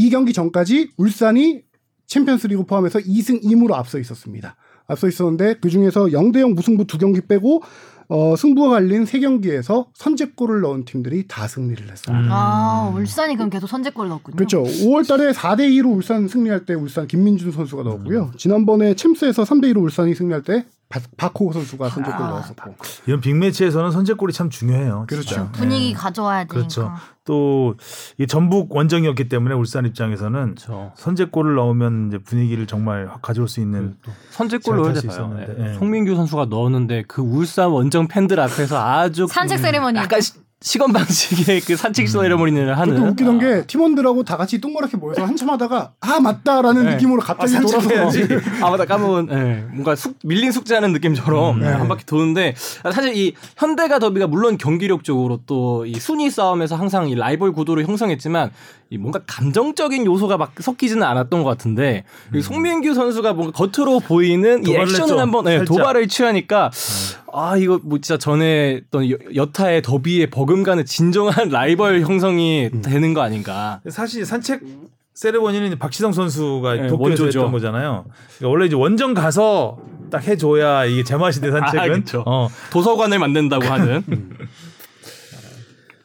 [0.00, 1.62] 이 경기 전까지 울산이
[2.06, 4.56] 챔피언스리그 포함해서 2승 2무로 앞서 있었습니다.
[4.86, 7.62] 앞서 있었는데 그 중에서 0대 0 무승부 두 경기 빼고
[8.08, 12.16] 어, 승부가 갈린 세 경기에서 선제골을 넣은 팀들이 다 승리를 했어요.
[12.16, 12.28] 음.
[12.30, 14.36] 아, 울산이 그럼 계속 선제골 넣었군요.
[14.36, 14.62] 그렇죠.
[14.64, 17.84] 5월 달에 4대 2로 울산 승리할 때 울산 김민준 선수가 음.
[17.84, 18.32] 넣었고요.
[18.38, 22.74] 지난번에 챔스에서 3대 2로 울산이 승리할 때 박- 박호 선수가 선제골 아, 넣었었고.
[23.06, 25.04] 이런 빅매치에서는 선제골이 참 중요해요.
[25.08, 25.28] 그렇죠.
[25.28, 25.52] 진짜.
[25.52, 25.94] 분위기 네.
[25.94, 26.54] 가져와야 되니까.
[26.54, 26.92] 그렇죠.
[27.24, 27.76] 또
[28.28, 30.90] 전북 원정이었기 때문에 울산 입장에서는 그렇죠.
[30.96, 33.96] 선제골을 넣으면 이제 분위기를 정말 확 가져올 수 있는
[34.30, 35.12] 선제골 잘 넣어야 탈수 돼요.
[35.12, 35.74] 있었는데, 예.
[35.78, 39.96] 송민규 선수가 넣었는데 그 울산 원정 팬들 앞에서 아주 산책 세레머니.
[39.96, 40.20] 약간
[40.62, 42.94] 시, 시건 방식의 그 산책 세레머니를 하는.
[42.94, 43.38] 그것도 웃기던 아.
[43.38, 46.90] 게 팀원들하고 다 같이 동그랗게 모여서 한참 하다가 아 맞다라는 네.
[46.94, 48.18] 느낌으로 갑자기 아, 돌아서.
[48.64, 49.28] 아 맞다 까먹은.
[49.30, 49.64] 예.
[49.72, 51.66] 뭔가 숙, 밀린 숙제하는 느낌처럼 음.
[51.66, 52.54] 한 바퀴 도는데
[52.92, 58.50] 사실 이 현대가 더비가 물론 경기력적으로 또 이 순위 싸움에서 항상 이 라이벌 구도를 형성했지만
[58.90, 64.66] 이 뭔가 감정적인 요소가 막 섞이지는 않았던 것 같은데 이 송민규 선수가 뭔가 겉으로 보이는
[64.66, 65.18] 이 액션을.
[65.18, 65.66] 한번 예, 살짝.
[65.76, 66.70] 도발을 취하니까
[67.32, 73.14] 아 이거 뭐 진짜 전에 어떤 여- 여타의 더비에 버 금가는 진정한 라이벌 형성이 되는
[73.14, 73.80] 거 아닌가.
[73.88, 74.62] 사실 산책
[75.14, 77.38] 세레머니는 박시성 선수가 네, 도쿄에서 원조죠.
[77.38, 78.04] 했던 거잖아요.
[78.38, 79.78] 그러니까 원래 이제 원정 가서
[80.10, 82.04] 딱 해줘야 이게 제맛인데 산책은.
[82.14, 82.22] 아.
[82.26, 82.48] 어.
[82.72, 84.02] 도서관을 만든다고 하는.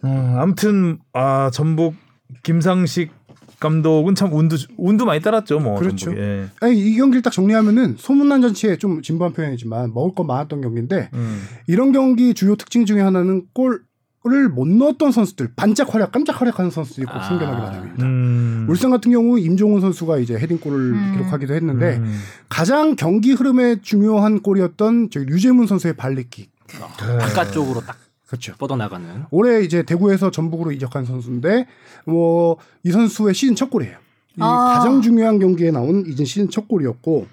[0.03, 1.95] 어, 아무튼 아 전북
[2.43, 3.11] 김상식
[3.59, 5.59] 감독은 참 운도 운도 많이 따랐죠.
[5.59, 6.15] 뭐 그렇죠.
[6.15, 6.45] 예.
[6.59, 11.41] 아니, 이 경기를 딱 정리하면은 소문난 잔치에 좀 진부한 표현이지만 먹을 거 많았던 경기인데 음.
[11.65, 13.81] 이런 경기 주요 특징 중에 하나는 골
[14.27, 17.23] 을못 넣었던 선수들 반짝 활약 깜짝 활약하는 선수들이 꼭 아.
[17.23, 18.03] 생겨나기 마련입니다.
[18.05, 18.65] 음.
[18.69, 21.11] 울산 같은 경우 임종훈 선수가 이제 헤딩골을 음.
[21.13, 22.19] 기록하기도 했는데 음.
[22.49, 26.49] 가장 경기 흐름에 중요한 골이었던 저기 류재문 선수의 발리킥.
[26.97, 28.53] 바깥쪽으로 딱 그렇죠.
[28.57, 29.25] 뻗어나가는.
[29.29, 31.67] 올해 이제 대구에서 전북으로 이적한 선수인데
[32.05, 33.97] 뭐 이 선수의 시즌 첫 골이에요.
[34.37, 34.75] 이 아.
[34.77, 37.27] 가장 중요한 경기에 나온 이제 시즌 첫 골이었고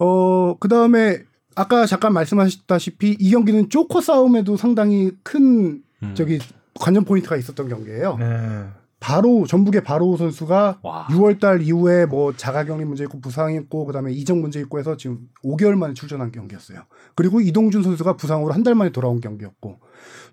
[0.00, 1.22] 어 그다음에
[1.54, 6.14] 아까 잠깐 말씀하셨다시피 이 경기는 쪼코 싸움에도 상당히 큰 음.
[6.14, 6.38] 저기
[6.78, 8.16] 관전 포인트가 있었던 경기예요.
[8.18, 8.64] 네.
[9.00, 11.06] 바로 전북의 바로 선수가 와.
[11.10, 15.74] 6월달 이후에 뭐 자가격리 문제 있고 부상 있고 그다음에 이적 문제 있고 해서 지금 5개월
[15.76, 16.80] 만에 출전한 경기였어요.
[17.14, 19.78] 그리고 이동준 선수가 부상으로 한 달 만에 돌아온 경기였고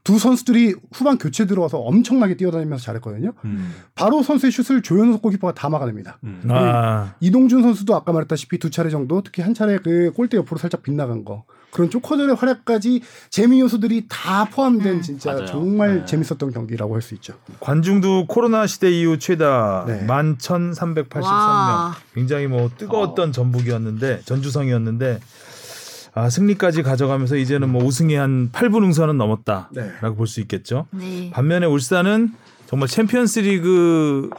[0.06, 3.34] 두 선수들이 후반 교체 들어와서 엄청나게 뛰어다니면서 잘했거든요.
[3.44, 3.74] 음.
[3.94, 6.20] 바로 선수의 슛을 조현석 골키퍼가 다 막아냅니다.
[6.24, 6.42] 음.
[6.50, 7.16] 아.
[7.20, 11.26] 이동준 선수도 아까 말했다시피 두 차례 정도 특히 한 차례 그 골대 옆으로 살짝 빗나간
[11.26, 15.02] 거 그런 쪼커절의 활약까지 재미 요소들이 다 포함된 음.
[15.02, 15.46] 진짜 맞아요.
[15.46, 16.06] 정말 네.
[16.06, 17.34] 재밌었던 경기라고 할 수 있죠.
[17.60, 20.06] 관중도 코로나 시대 이후 최다 네.
[20.06, 21.24] 11,383명.
[21.24, 21.96] 와.
[22.14, 25.20] 굉장히 뭐 뜨거웠던 전북이었는데 전주성이었는데
[26.14, 29.92] 아, 승리까지 가져가면서 이제는 뭐 우승이 한 8분 응선은 넘었다라고 네.
[30.16, 30.88] 볼수 있겠죠.
[30.92, 31.32] 네.
[31.34, 32.34] 반면에 울산은
[32.68, 34.30] 정말 챔피언스리그에서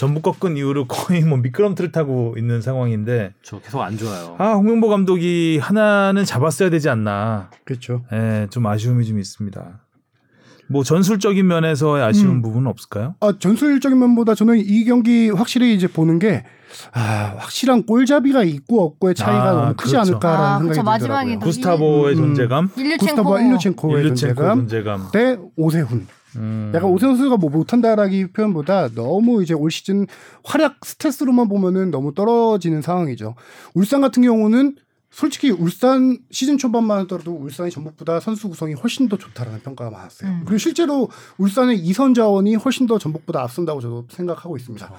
[0.00, 4.34] 전북 꺾은 이후로 거의 뭐 미끄럼틀을 타고 있는 상황인데 저 계속 안 좋아요.
[4.38, 7.50] 아 홍명보 감독이 하나는 잡았어야 되지 않나.
[7.64, 8.02] 그렇죠.
[8.10, 9.80] 예, 좀 아쉬움이 좀 있습니다.
[10.70, 12.42] 뭐 전술적인 면에서의 아쉬운 음.
[12.42, 13.14] 부분은 없을까요?
[13.20, 16.44] 아, 전술적인 면보다 저는 이 경기 확실히 이제 보는 게
[16.94, 20.12] 아, 확실한 골잡이가 있고 없고의 차이가 아, 너무 크지 그렇죠.
[20.12, 20.74] 않을까라는 아, 그쵸.
[20.74, 21.40] 생각이 마지막에 들더라고요.
[21.40, 22.16] 또 구스타보의 음.
[22.16, 23.04] 존재감, 일류첸코.
[23.04, 25.10] 구스타보와 일류첸코의 일루첸코 존재감 존재감.
[25.12, 26.06] 대 오세훈.
[26.36, 26.72] 음.
[26.74, 30.06] 약간 오세훈 선수가 뭐 못한다라기 표현보다 너무 이제 올 시즌
[30.44, 33.34] 활약 스탯으로만 보면은 너무 떨어지는 상황이죠.
[33.74, 34.76] 울산 같은 경우는
[35.10, 40.30] 솔직히 울산 시즌 초반만 하더라도 울산이 전북보다 선수 구성이 훨씬 더 좋다라는 평가가 많았어요.
[40.30, 40.42] 음.
[40.44, 44.92] 그리고 실제로 울산의 이선 자원이 훨씬 더 전북보다 앞선다고 저도 생각하고 있습니다.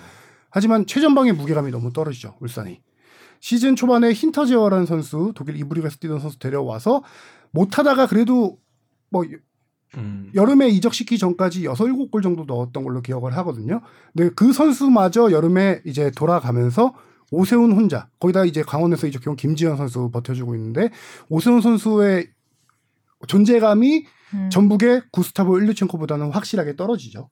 [0.49, 2.35] 하지만 최전방의 무게감이 너무 떨어지죠.
[2.41, 2.81] 울산이.
[3.39, 7.03] 시즌 초반에 힌터제어라는 선수, 독일 이브리그에서 뛰던 선수 데려와서
[7.51, 8.59] 못하다가 그래도
[9.09, 9.23] 뭐
[9.97, 10.31] 음.
[10.35, 13.81] 여름에 이적시키 전까지 6, 7골 정도 넣었던 걸로 기억을 하거든요.
[14.13, 16.93] 근데 그 선수마저 여름에 이제 돌아가면서
[17.31, 20.89] 오세훈 혼자 거기다 이제 강원에서 이적해온 김지현 선수 버텨주고 있는데
[21.29, 22.27] 오세훈 선수의
[23.27, 24.49] 존재감이 음.
[24.49, 27.29] 전북의 구스타보 일류첸코보다는 확실하게 떨어지죠.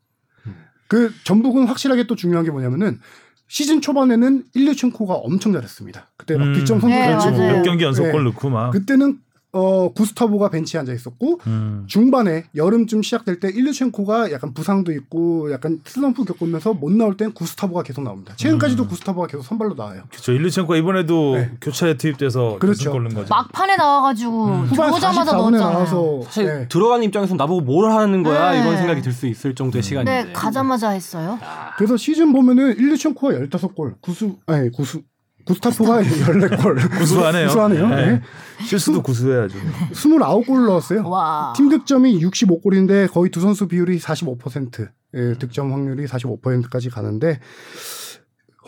[0.89, 3.00] 그 전북은 확실하게 또 중요한 게 뭐냐면은
[3.48, 6.12] 시즌 초반에는 일류첸코가 엄청 잘했습니다.
[6.17, 6.54] 그때 막 음.
[6.54, 6.95] 득점 선수
[7.32, 7.54] 네.
[7.54, 8.12] 몇 경기 연속 네.
[8.12, 8.72] 골 넣고 막.
[8.72, 9.19] 그때는
[9.52, 11.86] 어 구스타보가 벤치에 앉아 있었고 음.
[11.88, 17.82] 중반에 여름쯤 시작될 때 일류첸코가 약간 부상도 있고 약간 슬럼프 겪으면서 못 나올 땐 구스타보가
[17.82, 18.34] 계속 나옵니다.
[18.38, 20.04] 최근까지도 구스타보가 계속 선발로 나와요.
[20.12, 20.34] 그렇죠.
[20.34, 21.52] 일루첸코 이번에도 네.
[21.62, 22.92] 교차에 투입돼서 그렇죠.
[22.92, 23.28] 넣은 거죠.
[23.34, 24.66] 막판에 나와가지고 음.
[24.66, 25.60] 후반 들어오자마자 44분에 넣었잖아요.
[25.74, 26.68] 나와서 사실 네.
[26.68, 28.62] 들어가는 입장에서 나보고 뭘 하는 거야 네.
[28.62, 30.24] 이런 생각이 들 수 있을 정도의 시간인데.
[30.26, 31.40] 네, 가자마자 했어요.
[31.78, 35.02] 그래서 시즌 보면은 일류첸코가 15골, 구수 아니 구수
[35.50, 36.90] 구스타포가 14골.
[37.00, 37.48] 구수하네요.
[37.48, 37.88] 구수하네요.
[37.90, 38.06] 네.
[38.12, 38.22] 네.
[38.68, 39.58] 실수도 구수해야죠.
[39.94, 41.08] 29골 넣었어요.
[41.10, 41.54] 와.
[41.58, 47.40] 팀 득점이 65골인데 거의 두 선수 비율이 45%, 예, 득점 확률이 45%까지 가는데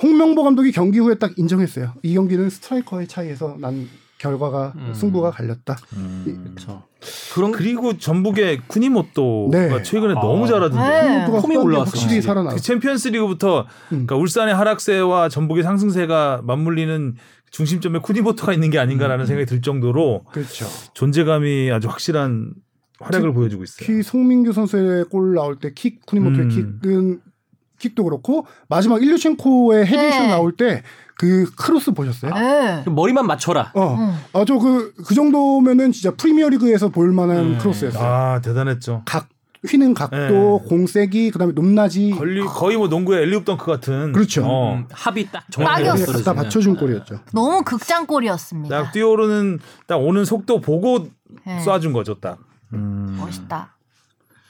[0.02, 1.94] 홍명보 감독이 경기 후에 딱 인정했어요.
[2.02, 3.88] 이 경기는 스트라이커의 차이에서 난
[4.22, 4.94] 결과가 음.
[4.94, 5.78] 승부가 갈렸다.
[6.24, 6.84] 그렇죠.
[7.34, 9.84] 그런 그리고 전북의 쿠니모토가 네.
[9.84, 10.22] 최근에 아.
[10.22, 10.78] 너무 잘하던데.
[10.78, 11.26] 네.
[11.26, 12.22] 폼이 올라왔어요, 확실히 확실히.
[12.22, 12.52] 살아나.
[12.52, 13.66] 그 챔피언스리그부터 음.
[13.90, 17.16] 그러니까 울산의 하락세와 전북의 상승세가 맞물리는
[17.50, 20.68] 중심점에 쿠니모토가 있는 게 아닌가라는 생각이 들 정도로 그렇죠.
[20.94, 22.54] 존재감이 아주 확실한
[23.00, 23.78] 활약을 보여주고 있어요.
[23.80, 26.80] 특히 송민규 선수의 골 나올 때 킥, 쿠니모토의 음.
[26.84, 27.22] 킥은
[27.80, 30.28] 킥도 그렇고 마지막 일류첸코의 헤딩슛 네.
[30.28, 30.84] 나올 때
[31.18, 32.34] 그 크로스 보셨어요?
[32.34, 32.84] 네.
[32.88, 33.72] 머리만 맞춰라.
[33.76, 34.18] 어, 음.
[34.34, 37.58] 아저 그 그 정도면은 진짜 프리미어리그에서 볼 만한 음.
[37.60, 38.04] 크로스였어요.
[38.04, 39.04] 아 대단했죠.
[39.06, 39.28] 각
[39.68, 40.18] 휘는 각도,
[40.64, 40.68] 네.
[40.70, 44.12] 공 세기, 그다음에 높낮이 걸리, 거의 뭐 농구의 앨리웁 덩크 같은.
[44.12, 44.44] 그렇죠.
[44.44, 44.74] 어.
[44.74, 45.44] 음, 합이 딱.
[45.52, 46.36] 정확하게 떨어지는.
[46.36, 47.20] 받쳐준 골이었죠.
[47.32, 48.76] 너무 극장 골이었습니다.
[48.86, 51.08] 딱 뛰어오르는 딱 오는 속도 보고
[51.46, 51.60] 네.
[51.64, 52.40] 쏴준 거죠 딱.
[52.74, 53.16] 음.
[53.20, 53.76] 멋있다.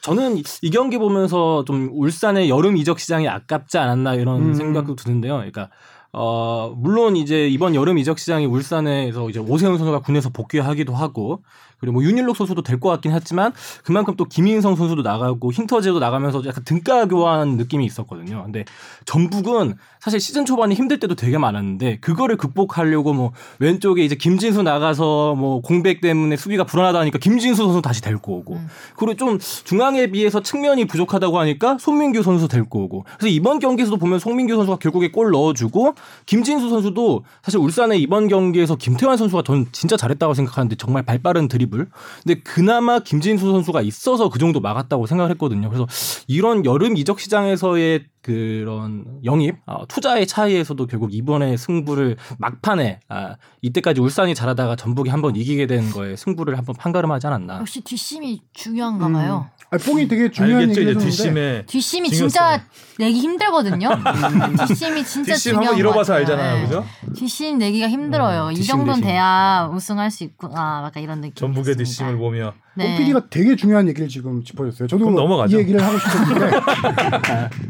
[0.02, 4.54] 저는 이- 이 경기 보면서 좀 울산의 여름 이적 시장이 아깝지 않았나 이런 음.
[4.54, 5.34] 생각도 드는데요.
[5.36, 5.69] 그러니까
[6.13, 11.43] 어 물론 이제 이번 여름 이적 시장이 울산에서 이제 오세훈 선수가 군에서 복귀하기도 하고
[11.82, 16.44] 그리고 뭐 윤일록 선수도 될 것 같긴 했지만 그만큼 또 김인성 선수도 나가고 힌터제도 나가면서
[16.46, 18.44] 약간 등가 교환 느낌이 있었거든요.
[18.44, 18.65] 근데
[19.06, 25.36] 전북은 사실 시즌 초반에 힘들 때도 되게 많았는데 그거를 극복하려고 뭐 왼쪽에 이제 김진수 나가서
[25.36, 28.67] 뭐 공백 때문에 수비가 불안하다니까 김진수 선수 다시 데리고 오고 음.
[28.98, 34.17] 그리고 좀 중앙에 비해서 측면이 부족하다고 하니까 손민규 선수 데리고 오고 그래서 이번 경기에서도 보면
[34.20, 35.94] 손민규 선수가 결국에 골 넣어주고
[36.26, 41.58] 김진수 선수도 사실 울산의 이번 경기에서 김태환 선수가 전 진짜 잘했다고 생각하는데 정말 발빠른 드
[41.71, 41.88] 리블
[42.23, 45.69] 근데 그나마 김진수 선수가 있어서 그 정도 막았다고 생각을 했거든요.
[45.69, 45.88] 그래서
[46.27, 54.01] 이런 여름 이적 시장에서의 그런 영입 아, 투자의 차이에서도 결국 이번에 승부를 막판에 아, 이때까지
[54.01, 57.60] 울산이 잘하다가 전북이 한번 이기게 된 거에 승부를 한번 판가름하지 않았나?
[57.60, 59.49] 역시 뒷심이 중요한가 봐요.
[59.73, 62.10] 아, 뽕이 되게 중요한 알겠죠 얘기를 뒷심에 뒷심이.
[62.10, 62.62] 진짜
[62.99, 63.88] 내기 힘들거든요.
[64.67, 66.13] 뒷심이 진짜 뒷심 중요한 한번 것 잃어봐서.
[66.15, 66.63] 알잖아요, 네.
[66.63, 66.86] 그죠?
[67.15, 68.47] 뒷심 내기가 힘들어요.
[68.47, 69.07] 음, 이 뒷심 정도는 대신.
[69.07, 70.84] 돼야 우승할 수 있구나.
[70.86, 71.36] 약간 이런 느낌.
[71.36, 72.86] 전북의 뒷심을 보며 네.
[72.86, 74.89] 뽕 PD가 되게 중요한 얘기를 지금 짚어줬어요.
[74.89, 75.55] 저도 그럼 넘어가죠.
[75.55, 76.51] 이 얘기를 하고 싶었는데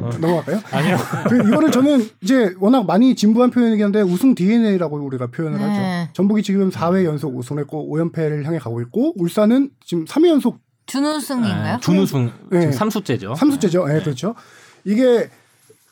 [0.19, 0.59] 넘어갈까요?
[0.71, 0.97] 아니요.
[1.29, 5.65] 그 이거를 저는 이제 워낙 많이 진부한 표현이긴 한데 우승 DNA라고 우리가 표현을 네.
[5.65, 6.13] 하죠.
[6.13, 10.59] 전북이 지금 4회 연속 우승했고 5연패를 향해 가고 있고 울산은 지금 3회 연속
[10.91, 11.75] 준우승인가요?
[11.75, 12.71] 네, 준우승 네.
[12.71, 13.36] 지금 3수째죠.
[13.36, 13.95] 3수째죠.
[13.95, 14.36] 예, 그렇죠.
[14.84, 15.30] 이게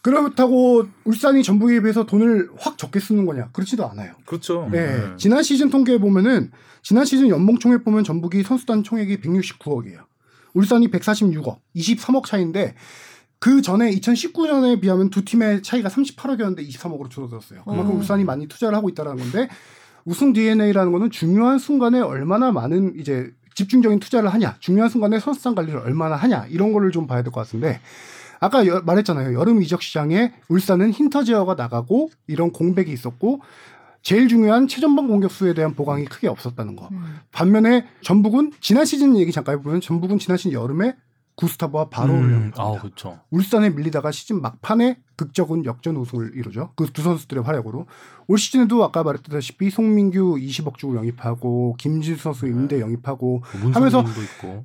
[0.02, 3.50] 그렇다고 울산이 전북에 비해서 돈을 확 적게 쓰는 거냐?
[3.54, 4.14] 그렇지도 않아요.
[4.26, 4.68] 그렇죠.
[4.72, 4.86] 네.
[4.86, 5.14] 네.
[5.18, 10.00] 지난 시즌 통계에 보면은 지난 시즌 연봉 총액 보면 전북이 선수단 총액이 169억이에요.
[10.54, 12.76] 울산이 146억, 23억 차이인데
[13.40, 17.64] 그 전에 2019년에 비하면 두 팀의 차이가 38억이었는데 23억으로 줄어들었어요.
[17.64, 17.98] 그만큼 음.
[18.00, 19.48] 울산이 많이 투자를 하고 있다라는 건데
[20.04, 23.32] 우승 DNA라는 거는 중요한 순간에 얼마나 많은 이제
[23.64, 27.42] 집중적인 투자를 하냐, 중요한 순간에 선수단 관리를 얼마나 하냐 이런 거를 좀 봐야 될 것
[27.42, 27.80] 같은데
[28.40, 29.38] 아까 여- 말했잖아요.
[29.38, 33.42] 여름 이적 시장에 울산은 힌터제어가 나가고 이런 공백이 있었고
[34.02, 36.88] 제일 중요한 최전방 공격수에 대한 보강이 크게 없었다는 거.
[36.94, 37.18] 음.
[37.34, 40.96] 반면에 전북은 지난 시즌 얘기 잠깐 해보면 전북은 지난 시즌 여름에
[41.40, 42.62] 구스타보와 바로를 음, 영입합니다.
[42.64, 43.20] 아 그렇죠.
[43.32, 46.74] 울산에 밀리다가 시즌 막판에 극적은 역전 우승을 이루죠.
[46.76, 47.88] 그 두 선수들의 활약으로
[48.28, 53.42] 올 시즌에도 아까 말했다시피 송민규 20억 주고 영입하고 김진수 선수 임대 영입하고
[53.74, 54.64] 하면서 문선민도 있고.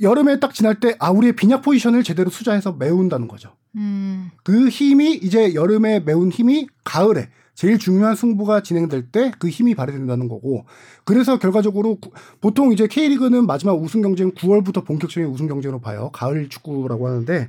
[0.00, 3.54] 여름에 딱 지날 때 아 우리의 빈약 포지션을 제대로 투자해서 메운다는 거죠.
[3.76, 4.30] 음.
[4.44, 10.28] 그 힘이 이제 여름에 메운 힘이 가을에 제일 중요한 승부가 진행될 때 그 힘이 발휘된다는
[10.28, 10.64] 거고
[11.04, 12.10] 그래서 결과적으로 구-
[12.40, 16.10] 보통 이제 K리그는 마지막 우승 경쟁 9월부터 본격적인 우승 경쟁으로 봐요.
[16.12, 17.48] 가을 축구라고 하는데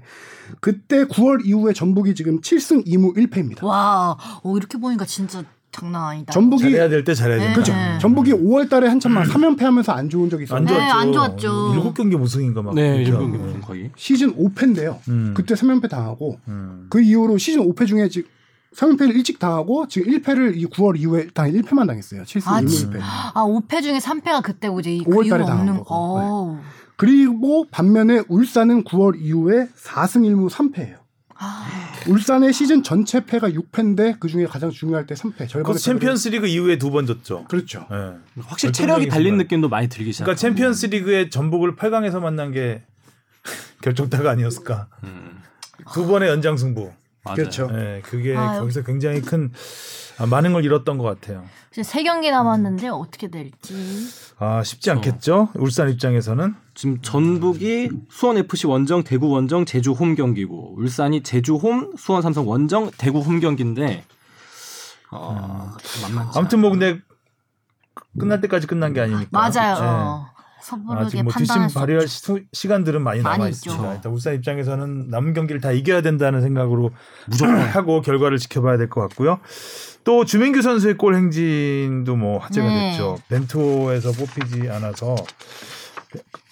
[0.60, 3.64] 그때 9월 이후에 전북이 지금 7승 2무 1패입니다.
[3.64, 6.32] 와, 오, 이렇게 보니까 진짜 장난 아니다.
[6.34, 7.44] 전북이 잘해야 될 때 잘해야 네.
[7.46, 7.54] 된다.
[7.56, 7.74] 그렇죠.
[7.74, 7.98] 네.
[8.00, 10.98] 전북이 5월 달에 한참만 3연패하면서 안 좋은 적이 안 있었는데 네, 좋았죠.
[11.00, 11.72] 안 좋았죠.
[11.76, 12.76] 일곱 경기 무승인가 막.
[12.76, 13.44] 네, 그렇게 일본 하고.
[13.44, 13.92] 경기 거의.
[13.96, 15.00] 시즌 5패인데요.
[15.08, 15.34] 음.
[15.36, 16.88] 그때 3연패 당하고 음.
[16.90, 18.30] 그 이후로 시즌 5패 중에 지금
[18.76, 22.24] 3연패를 일찍 당하고 지금 1패를 이 9월 이후에 단 1패만 당했어요.
[22.24, 23.00] 7승 아, 1무 진- 1패.
[23.02, 25.84] 아 5패 중에 3패가 그때고 이제 이- 그 5월 이후로 달에 당한 거고.
[25.86, 26.60] 거.
[26.96, 30.98] 그리고 반면에 울산은 9월 이후에 4승 1무 3패예요.
[31.36, 31.66] 아,
[32.08, 35.38] 울산의 시즌 전체 패가 6패인데 그 중에 가장 중요할 때 3패.
[35.50, 37.46] 절반의 그래서 챔피언스리그 이후에 두 번 졌죠.
[37.50, 37.86] 그렇죠.
[37.92, 38.42] 예.
[38.42, 39.38] 확실히 체력이 달린 순간.
[39.40, 40.26] 느낌도 많이 들기 시작.
[40.26, 42.84] 그러니까 챔피언스리그의 전북을 8강에서 만난 게
[43.82, 44.88] 결정타가 아니었을까.
[45.04, 45.40] 음,
[45.94, 46.92] 두 번의 연장 승부.
[47.24, 47.36] 맞아요.
[47.36, 47.70] 그렇죠.
[47.74, 48.60] 예, 그게 아유.
[48.60, 49.52] 거기서 굉장히 큰
[50.18, 51.46] 아, 많은 걸 잃었던 것 같아요.
[51.72, 53.74] 이제 세 경기 남았는데 어떻게 될지.
[54.38, 55.50] 아 쉽지 않겠죠.
[55.56, 61.94] 울산 입장에서는 지금 전북이 수원 FC 원정, 대구 원정, 제주 홈 경기고 울산이 제주 홈,
[61.98, 64.04] 수원 삼성 원정, 대구 홈 경기인데
[65.12, 67.00] 어, 만만치 아무튼 뭐 근데
[68.20, 69.30] 끝날 때까지 끝난 게 아니니까.
[69.32, 70.28] 맞아요.
[70.30, 70.33] 예.
[70.98, 72.08] 아직 뭐 뒷심 수 발휘할.
[72.08, 72.22] 시,
[72.54, 73.72] 시간들은 많이 많이 남아 있죠.
[73.72, 73.96] 있습니다.
[73.96, 76.92] 일단 울산 입장에서는 남은 경기를 다 이겨야 된다는 생각으로
[77.28, 79.40] 무조건 하고 결과를 지켜봐야 될 것 같고요.
[80.04, 82.92] 또 주민규 선수의 골 행진도 뭐 화제가 네.
[82.92, 83.18] 됐죠.
[83.30, 85.16] 벤투에서 뽑히지 않아서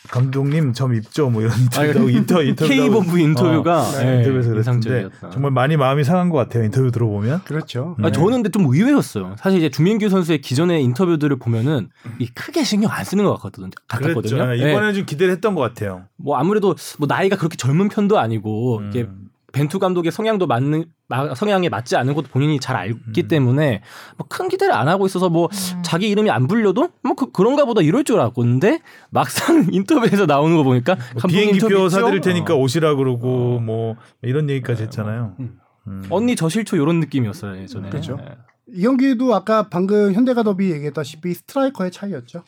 [0.09, 4.59] 감독님 점 입죠 뭐 이런 인터뷰 인터 인터뷰 K 본부 인터뷰가 어, 네, 인터뷰에서 그랬는데
[4.59, 5.29] 인상적이었다.
[5.29, 6.63] 정말 많이 마음이 상한 것 같아요.
[6.63, 7.43] 인터뷰 들어보면.
[7.43, 7.95] 그렇죠.
[8.01, 9.35] 아, 저는 근데 좀 의외였어요.
[9.37, 13.69] 사실 이제 주민규 선수의 기존의 인터뷰들을 보면은 이 크게 신경 안 쓰는 것 같거든요.
[13.87, 14.47] 같았거든요.
[14.47, 14.71] 네, 네.
[14.71, 16.03] 이번에는 좀 기대를 했던 것 같아요.
[16.17, 18.89] 뭐 아무래도 뭐 나이가 그렇게 젊은 편도 아니고 음.
[18.89, 19.07] 이게
[19.51, 22.79] 벤투 감독의 성향도 맞는 마- 성향에 맞지 않은 것도 본인이 잘 음.
[23.07, 23.81] 알기 때문에
[24.17, 25.81] 뭐큰 기대를 안 하고 있어서 뭐 음.
[25.83, 30.55] 자기 이름이 안 불려도 뭐 그, 그런가 보다 이럴 줄 알았고 근데 막상 인터뷰에서 나오는
[30.55, 31.89] 거 보니까 뭐 비행기표?
[31.89, 32.57] 사드릴 테니까 어.
[32.57, 35.35] 오시라 그러고 뭐 이런 얘기까지 했잖아요.
[35.39, 35.57] 음.
[35.87, 36.03] 음.
[36.09, 38.15] 언니 저 실초 이런 느낌이었어요 예전에 그렇죠.
[38.17, 38.25] 네.
[38.73, 42.43] 이 경기도 아까 방금 현대가 더비 얘기했다시피 스트라이커의 차이였죠.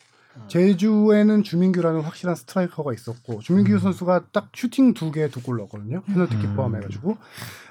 [0.48, 6.02] 제주에는 주민규라는 확실한 스트라이커가 있었고 주민규 선수가 딱 슈팅 두개두골 넣었거든요.
[6.04, 6.56] 페널티킥 음.
[6.56, 7.17] 포함해가지고.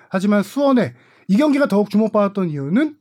[0.09, 0.94] 하지만 수원에
[1.29, 2.96] 이 경기가 더욱 주목받았던 이유는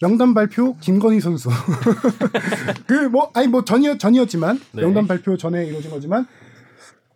[0.00, 1.48] 명단 발표 김건희 선수.
[2.86, 4.82] 그 뭐 아니 뭐 전이었 전이었지만 네.
[4.82, 6.26] 명단 발표 전에 이루어진 거지만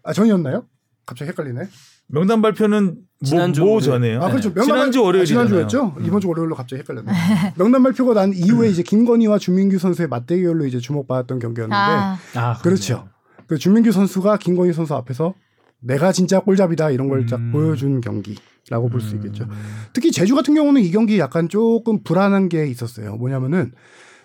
[0.05, 0.65] 아 전이었나요?
[1.05, 1.69] 갑자기 헷갈리네.
[2.09, 3.81] 명단 발표는 지난주 뭐, 뭐.
[3.81, 4.23] 전에요?
[4.23, 4.53] 아 그렇죠.
[4.55, 4.63] 네.
[4.63, 5.97] 지난주 월요일 지난주였죠.
[6.03, 7.13] 이번 주 월요일로 갑자기 헷갈렸네.
[7.57, 13.09] 명단 발표가 난 이후에 이제 김건희와 주민규 선수의 맞대결로 이제 주목받았던 경기였는데 아, 아 그렇죠.
[13.47, 15.35] 그 주민규 선수가 김건희 선수 앞에서
[15.81, 17.53] 내가 진짜 꼴잡이다 이런 걸딱 음.
[17.53, 19.45] 보여준 경기라고 볼수 있겠죠.
[19.45, 19.51] 음.
[19.93, 23.17] 특히 제주 같은 경우는 이 경기 약간 조금 불안한 게 있었어요.
[23.17, 23.73] 뭐냐면은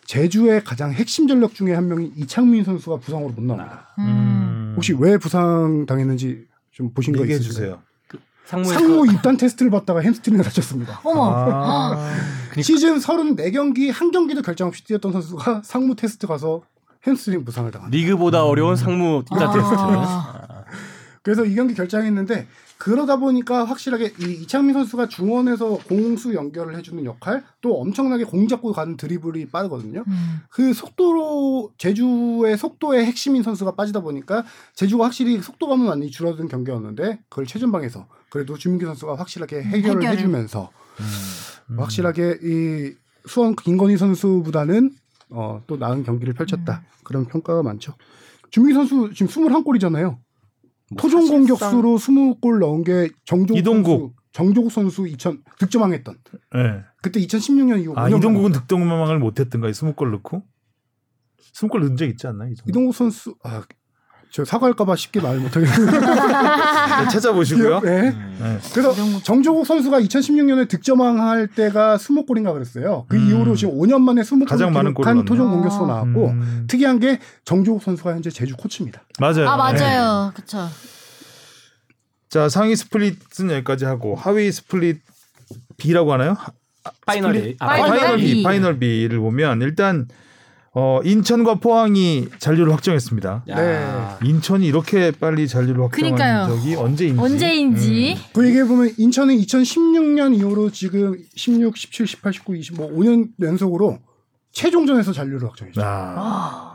[0.05, 3.87] 제주의 가장 핵심 전력 중에 한 명인 이창민 선수가 부상으로 못 나옵니다.
[3.99, 4.73] 음.
[4.75, 7.53] 혹시 왜 부상 당했는지 좀 보신 거 얘기해 있으세요?
[7.53, 7.83] 주세요.
[8.45, 10.99] 상무에서 상무 입단 테스트를 받다가 햄스트링을 다쳤습니다.
[11.03, 11.31] 어머.
[11.33, 12.13] 아,
[12.61, 16.61] 시즌 34경기 한 경기도 결장 없이 뛰었던 선수가 상무 테스트 가서
[17.07, 17.95] 햄스트링 부상을 당합니다.
[17.97, 19.53] 리그보다 어려운 상무 입사 아.
[19.53, 19.73] 테스트
[21.21, 27.43] 그래서 이 경기 결장했는데 그러다 보니까 확실하게 이 이창민 선수가 중원에서 공수 연결을 해주는 역할
[27.61, 30.03] 또 엄청나게 공 잡고 가는 드리블이 빠르거든요.
[30.05, 30.39] 음.
[30.49, 34.43] 그 속도로 제주의 속도의 핵심인 선수가 빠지다 보니까
[34.75, 40.17] 제주가 확실히 속도감은 많이 줄어든 경기였는데 그걸 최전방에서 그래도 주민규 선수가 확실하게 해결을 해결을.
[40.17, 40.69] 해주면서
[41.69, 41.79] 음.
[41.79, 42.93] 확실하게 이
[43.25, 44.91] 수원 김건희 선수보다는
[45.29, 47.93] 어, 또 나은 경기를 펼쳤다 그런 평가가 많죠.
[48.51, 50.17] 주민규 선수 지금 21골이잖아요.
[50.95, 53.99] 토종 뭐 사실상- 공격수로 20골 넣은 게 정조국 이동국.
[53.99, 56.15] 선수, 정조국 선수 2000 득점왕했던
[56.53, 56.81] 네.
[57.01, 60.43] 그때 2016년 이후 아 5년 이동국은 만에 득점망을 못했던가 20골 넣고
[61.53, 62.69] 20골 넣은 적 있지 않나 이동국?
[62.69, 63.63] 이동국 선수 아,
[64.33, 65.85] 저 사과할까봐 쉽게 말 못하겠어요.
[65.93, 67.81] 네, 찾아보시고요.
[67.81, 68.01] 네.
[68.09, 68.59] 네.
[68.73, 68.95] 그래서.
[69.21, 73.05] 정조국 선수가 2016년에 득점왕 할 때가 20골인가 그랬어요.
[73.07, 73.27] 그 음.
[73.27, 75.23] 이후로 지금 5년 만에 20골을 가장 많은 넣었네요.
[75.25, 76.65] 토종 공격수가 나왔고 음.
[76.67, 79.03] 특이한 게 정조국 선수가 현재 제주 코치입니다.
[79.19, 79.47] 맞아요.
[79.47, 79.79] 아 네.
[79.79, 80.31] 맞아요.
[80.33, 80.67] 그쵸.
[82.29, 84.99] 자 상위 스플릿은 여기까지 하고 하위 스플릿
[85.77, 86.35] B라고 하나요?
[87.05, 87.55] final split- A.
[87.59, 88.43] 아, final final B, B.
[88.43, 90.07] final B를 보면 일단
[90.75, 93.43] 어, 인천과 포항이 잔류를 확정했습니다.
[93.47, 93.55] 야.
[93.55, 94.27] 네.
[94.27, 96.47] 인천이 이렇게 빨리 잔류를 확정한 그니까요.
[96.47, 97.19] 적이 언제인지.
[97.21, 98.17] 언제인지.
[98.33, 103.99] 그 얘기해 보면 인천은 2016년 이후로 지금 16, 17, 18, 19, 20, 뭐 5년 연속으로
[104.51, 105.79] 최종전에서 잔류를 확정했죠.
[105.79, 105.85] 음.
[105.85, 106.73] 아,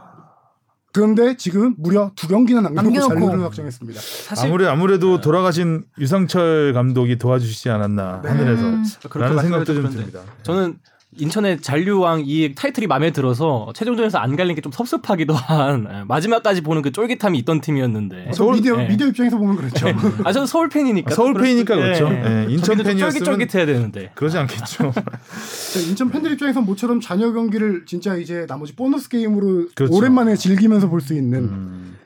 [0.92, 3.00] 그런데 지금 무려 두 경기나 남겨놓고.
[3.00, 4.00] 잔류를 확정했습니다.
[4.00, 8.28] 사실 아무래 아무래도 돌아가신 유상철 감독이 도와주시지 않았나 네.
[8.28, 8.84] 하늘에서 음.
[9.14, 10.20] 라는 생각도 좀 듭니다.
[10.44, 10.78] 저는
[11.16, 16.60] 인천의 잔류왕 이 타이틀이 마음에 들어서 최종전에서 안 갈린 게 좀 섭섭하기도 한 예, 마지막까지
[16.60, 18.32] 보는 그 쫄깃함이 있던 팀이었는데.
[18.34, 18.88] 서울 미디어 예.
[18.88, 19.86] 미디어 입장에서 보면 그렇죠.
[20.24, 21.14] 아 저는 서울 팬이니까.
[21.14, 22.08] 서울 또 그럴 팬이니까 수- 그렇죠.
[22.12, 22.46] 예.
[22.48, 24.10] 예, 인천 팬이었으면 쫄깃쫄깃해야 되는데.
[24.14, 24.92] 그러지 않겠죠.
[24.92, 29.94] 자, 인천 팬들 입장에서 모처럼 잔여 경기를 진짜 이제 나머지 보너스 게임으로 그렇죠.
[29.94, 31.96] 오랜만에 즐기면서 볼 수 있는 음.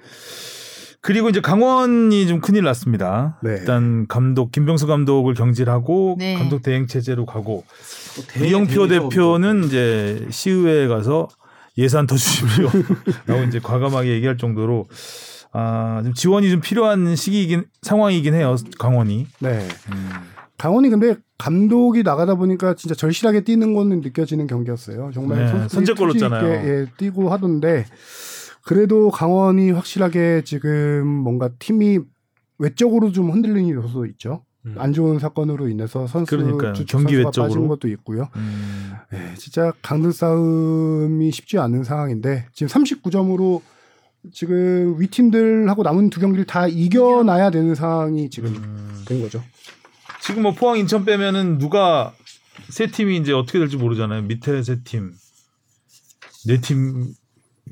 [1.00, 3.36] 그리고 이제 강원이 좀 큰일 났습니다.
[3.42, 3.56] 네.
[3.58, 6.34] 일단 감독 김병수 감독을 경질하고 네.
[6.34, 7.64] 감독 대행 체제로 가고
[8.38, 9.08] 이영표 대행이죠.
[9.10, 11.28] 대표는 이제 시의회에 가서
[11.78, 12.68] 예산 더 주십시오.
[13.26, 14.86] 라고 이제 과감하게 얘기할 정도로
[15.52, 18.56] 아, 좀 지원이 좀 필요한 시기이긴 상황이긴 해요.
[18.78, 19.26] 강원이.
[19.40, 19.68] 네.
[19.92, 20.10] 음.
[20.58, 25.10] 강원이 근데 감독이 나가다 보니까 진짜 절실하게 뛰는 거는 느껴지는 경기였어요.
[25.12, 26.54] 정말 네, 선수들이 선제골 투지 넣었잖아요.
[26.54, 27.84] 있게, 예, 뛰고 하던데
[28.64, 31.98] 그래도 강원이 확실하게 지금 뭔가 팀이
[32.58, 34.44] 외적으로 좀 흔들리는 요소도 있죠.
[34.66, 34.74] 음.
[34.78, 36.72] 안 좋은 사건으로 인해서 선수 그러니까요.
[36.72, 37.48] 주축 경기 선수가 외적으로.
[37.48, 38.28] 빠진 것도 있고요.
[38.36, 38.92] 음.
[39.10, 43.60] 네, 진짜 강등 싸움이 쉽지 않은 상황인데 지금 39점으로
[44.32, 49.02] 지금 위 팀들하고 남은 두 경기를 다 이겨놔야 되는 상황이 지금 음.
[49.06, 49.42] 된 거죠.
[50.22, 52.14] 지금 뭐 포항 인천 빼면은 누가
[52.68, 54.22] 세 팀이 이제 어떻게 될지 모르잖아요.
[54.22, 55.12] 밑에 세 팀,
[56.46, 57.12] 네 팀,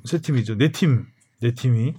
[0.05, 0.57] 세 팀이죠.
[0.59, 1.07] 네 팀,
[1.41, 1.95] 네 팀이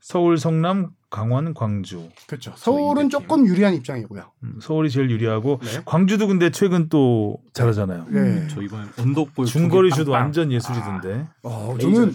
[0.00, 2.08] 서울, 성남, 강원, 광주.
[2.26, 2.52] 그렇죠.
[2.56, 4.24] 서울은 이제 조금 유리한 입장이고요.
[4.42, 5.80] 음, 서울이 제일 유리하고 네.
[5.86, 8.06] 광주도 근데 최근 또 잘하잖아요.
[8.10, 8.46] 네.
[8.50, 10.12] 저 이번에 언덕볼 중거리 빵빵.
[10.12, 11.24] 완전 예술이던데.
[11.44, 11.92] 어, 레이저였죠.
[11.94, 12.14] 저는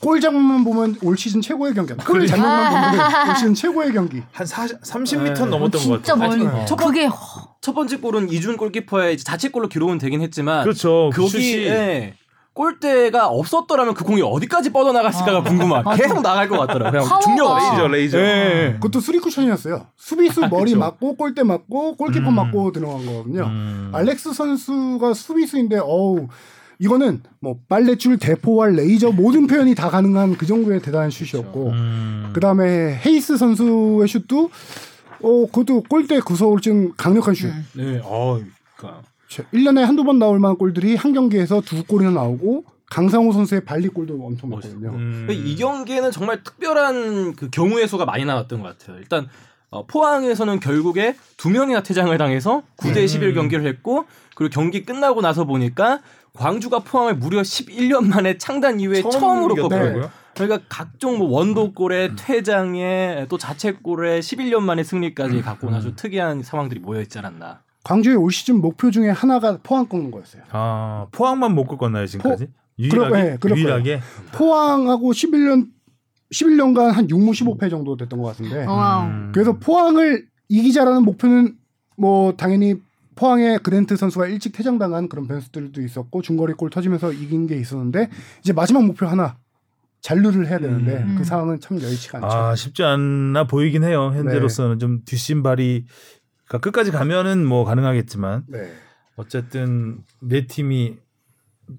[0.00, 1.92] 골 장면만 보면 올 시즌 최고의 경기.
[1.94, 4.22] 골 장면만 보면 올 시즌 최고의 경기.
[4.32, 5.30] 한 40, 30m 네.
[5.32, 6.28] 넘었던 것 진짜 같아요.
[6.28, 6.46] 멀리.
[6.46, 7.08] 아니, 첫 번- 그게
[7.60, 11.10] 첫 번째 골은 이준 골키퍼의 이제 자책골로 기록은 되긴 했지만 그렇죠.
[11.12, 12.14] 그 거기에
[12.60, 15.82] 골대가 없었더라면 그 공이 어디까지 뻗어나갔을까가 아, 궁금한.
[15.82, 16.02] 맞아.
[16.02, 17.04] 계속 나갈 것 같더라고요.
[17.04, 17.56] 그냥 중력.
[17.56, 18.18] 레이저, 레이저.
[18.18, 18.72] 예.
[18.74, 19.86] 그것도 쓰리 쿠션이었어요.
[19.96, 20.78] 수비수 머리 그쵸.
[20.78, 22.34] 맞고 골대 맞고 골키퍼 음.
[22.34, 23.44] 맞고 들어간 거거든요.
[23.44, 23.90] 음.
[23.94, 26.28] 알렉스 선수가 수비수인데 어우
[26.78, 32.30] 이거는 뭐 빨래줄 대포와 레이저 모든 표현이 다 가능한 그 정도의 대단한 슛이었고 음.
[32.34, 34.50] 그다음에 헤이스 선수의 슛도
[35.22, 37.46] 어 그것도 골대 구서울증 강력한 슛.
[37.46, 37.66] 음.
[37.72, 38.00] 네.
[38.04, 38.38] 어,
[38.76, 39.02] 그러니까
[39.52, 44.50] 1년에 한두 번 나올 만한 골들이 한 경기에서 두 골이나 나오고 강상호 선수의 발리골도 엄청
[44.50, 44.90] 많거든요.
[44.90, 45.28] 음.
[45.30, 48.98] 이 경기에는 정말 특별한 그 경우의 수가 많이 나왔던 것 같아요.
[48.98, 49.28] 일단
[49.70, 54.04] 어, 포항에서는 결국에 두 명이나 퇴장을 당해서 9대 11 경기를 했고
[54.34, 56.00] 그리고 경기 끝나고 나서 보니까
[56.32, 59.54] 광주가 포항을 무려 11년 만에 창단 이후에 처음 처음으로.
[59.54, 60.10] 꺾어요.
[60.34, 67.00] 그러니까 각종 뭐 원더골에 퇴장에 또 자책골에 11년 만에 승리까지 갖고 나서 특이한 상황들이 모여
[67.02, 67.62] 있지 않았나.
[67.84, 70.42] 광주의 올 시즌 목표 중에 하나가 포항 꺾는 거였어요.
[70.50, 72.46] 아, 포항만 못 꺾었나요, 지금까지?
[72.46, 73.22] 그러- 유일하게?
[73.30, 74.00] 네, 그럴 유일하게?
[74.32, 75.68] 포항하고 11년
[76.32, 79.06] 11년간 한 6무 15패 정도 됐던 것 같은데 와우.
[79.06, 79.30] 음.
[79.34, 81.56] 그래서 포항을 이기자라는 목표는
[81.96, 82.76] 뭐 당연히
[83.16, 88.08] 포항의 그랜트 선수가 일찍 퇴장당한 그런 변수들도 있었고 중거리 골 터지면서 이긴 게 있었는데
[88.40, 89.36] 이제 마지막 목표 하나
[90.00, 91.16] 잔류를 해야 되는데 음.
[91.18, 92.28] 그 상황은 참 여의치가 않죠.
[92.28, 94.12] 아, 쉽지 않나 보이긴 해요.
[94.14, 94.78] 현재로서는 네.
[94.78, 95.84] 좀 뒷심발이
[96.50, 98.72] 그러니까 끝까지 가면은 뭐 가능하겠지만 네.
[99.16, 100.96] 어쨌든 네 팀이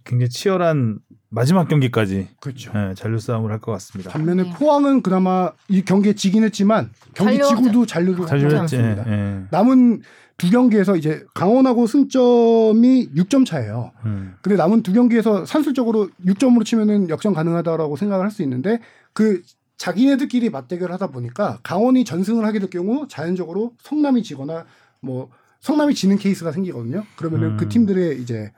[0.05, 0.99] 굉장히 치열한
[1.29, 2.71] 마지막 경기까지 그렇죠.
[2.75, 4.09] 예, 잔류 싸움을 할 것 같습니다.
[4.11, 4.53] 반면에 네.
[4.53, 8.77] 포항은 그나마 이 경기에 지긴 했지만 경기 잔류- 지고도 잔류를 하지 잔류했지.
[8.77, 9.11] 않았습니다.
[9.11, 9.43] 예.
[9.51, 10.01] 남은
[10.37, 13.91] 두 경기에서 이제 강원하고 승점이 6점 차예요.
[14.05, 14.35] 음.
[14.41, 18.79] 근데 남은 두 경기에서 산술적으로 6점으로 치면은 역전 가능하다라고 생각을 할 수 있는데
[19.13, 19.41] 그
[19.81, 24.65] 자기네들끼리 맞대결을 하다 보니까 강원이 전승을 하게 될 경우 자연적으로 성남이 지거나
[24.99, 27.03] 뭐 성남이 지는 케이스가 생기거든요.
[27.15, 27.57] 그러면은 음.
[27.57, 28.51] 그 팀들의 이제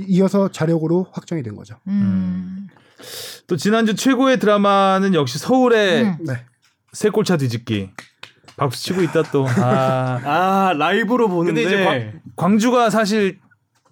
[0.00, 1.76] 이어서 자력으로 확정이 된 거죠.
[1.88, 2.68] 음.
[3.46, 6.16] 또 지난주 최고의 드라마는 역시 서울의 음.
[6.26, 6.44] 네.
[6.92, 7.90] 세 골차 뒤집기.
[8.58, 9.46] 박수 치고 있다 또.
[9.56, 10.20] 아.
[10.24, 13.38] 아 라이브로 보는데 근데 이제 광 주가 사실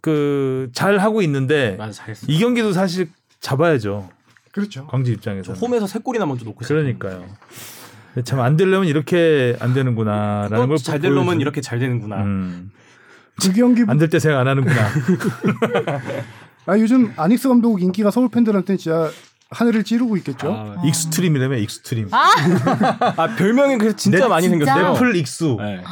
[0.03, 2.05] 그 잘 하고 있는데 맞아.
[2.29, 3.09] 이 경기도 사실
[3.41, 4.11] 잡아야죠.
[4.55, 4.87] 그렇죠.
[4.87, 5.53] 광주 입장에서.
[5.53, 6.61] 홈에서 세 골이나 먼저 놓고.
[6.65, 7.27] 그러니까요.
[8.25, 12.23] 참 안 되려면 이렇게 안 되는구나라는 걸 잘 되려면 이렇게 잘 되는구나.
[12.23, 12.71] 음.
[13.43, 14.89] 그 경기 안 될 때 생각 안 하는구나.
[16.67, 19.11] 아 요즘 아닉스 감독 인기가 서울 팬들한테 진짜
[19.51, 20.53] 하늘을 찌르고 있겠죠.
[20.53, 22.09] 아, extreme이라며 extreme.
[22.13, 22.31] 아
[23.21, 24.49] 아, 별명이 그래서 진짜 넷- 많이?
[24.49, 24.93] 생겼어요.
[24.93, 25.57] 넷플 익수.
[25.61, 25.83] 네.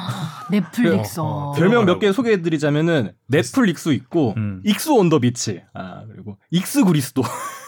[0.51, 1.21] 넷플릭스.
[1.21, 4.63] 어, 어, 별명 몇 개 소개해드리자면은 넷플릭스 있고 음.
[4.65, 7.23] 익수 on the beach 아 그리고 익수 그리스도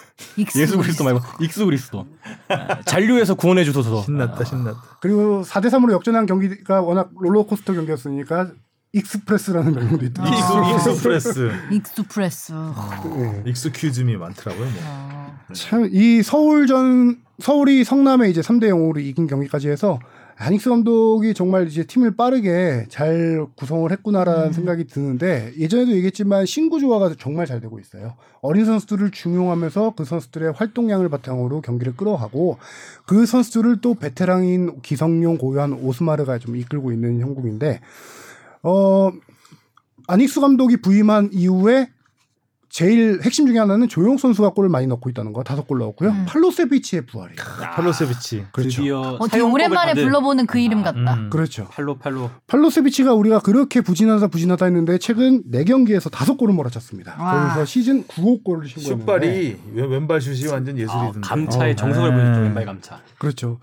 [0.57, 2.07] 예수 그리스도 말고 익수 그리스도
[2.49, 4.81] 아, 잔류에서 구원해 주소서 신났다 신났다.
[5.01, 8.51] 그리고 4대 3으로 역전한 경기가 워낙 롤러코스터 경기였으니까
[8.93, 10.75] express라는 별명도 있더라고요.
[10.77, 11.53] 익수 express.
[11.73, 12.53] express.
[12.53, 13.43] 네.
[13.47, 14.65] 익스큐즘이 많더라고요.
[14.65, 14.75] 뭐.
[14.85, 15.37] 어.
[15.53, 19.99] 참이 서울전 서울이 성남에 이제 3대 0으로 이긴 경기까지 해서
[20.37, 24.53] 아닉스 감독이 정말 이제 팀을 빠르게 잘 구성을 했구나라는 음.
[24.53, 28.15] 생각이 드는데 예전에도 얘기했지만 신구 조화가 정말 잘 되고 있어요.
[28.41, 32.59] 어린 선수들을 중용하면서 그 선수들의 활동량을 바탕으로 경기를 끌어가고
[33.07, 37.81] 그 선수들을 또 베테랑인 기성용 고유한 오스마르가 좀 이끌고 있는 형국인데
[38.63, 39.13] 어
[40.09, 41.89] 아닉스 감독이 부임한 이후에
[42.75, 46.11] 제일 핵심 중에 하나는 조용 선수가 골을 많이 넣고 있다는 거 다섯 골 넣었고요.
[46.11, 46.25] 음.
[46.27, 47.37] 팔로세비치의 부활이에요.
[47.73, 48.47] 팔로세비치.
[48.51, 48.79] 그렇죠.
[48.83, 49.01] 드디어
[49.47, 51.15] 어, 오랜만에 받은 불러보는 그 이름 같다.
[51.15, 51.31] 음.
[51.31, 51.69] 그렇죠.
[51.71, 57.15] 팔로 팔로 팔로세비치가 우리가 그렇게 부진하다 부진하다 했는데 최근 4경기에서 다섯 골을 몰아쳤습니다.
[57.17, 57.31] 와.
[57.35, 61.21] 그러면서 시즌 9호 골을 신고했는데 슛발이 왼- 왼발 슛이 완전 아, 예술이던데.
[61.23, 61.77] 감차의 어.
[61.77, 62.17] 정석을 네.
[62.17, 63.01] 보여줬죠 왼발 감차.
[63.21, 63.61] 그렇죠.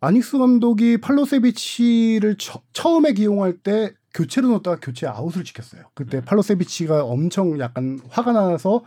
[0.00, 5.82] 아닉스 감독이 팔로세비치를 처, 처음에 기용할 때 교체로 넣었다가 교체 아웃을 지켰어요.
[5.94, 8.84] 그때 팔로세비치가 엄청 약간 화가 나서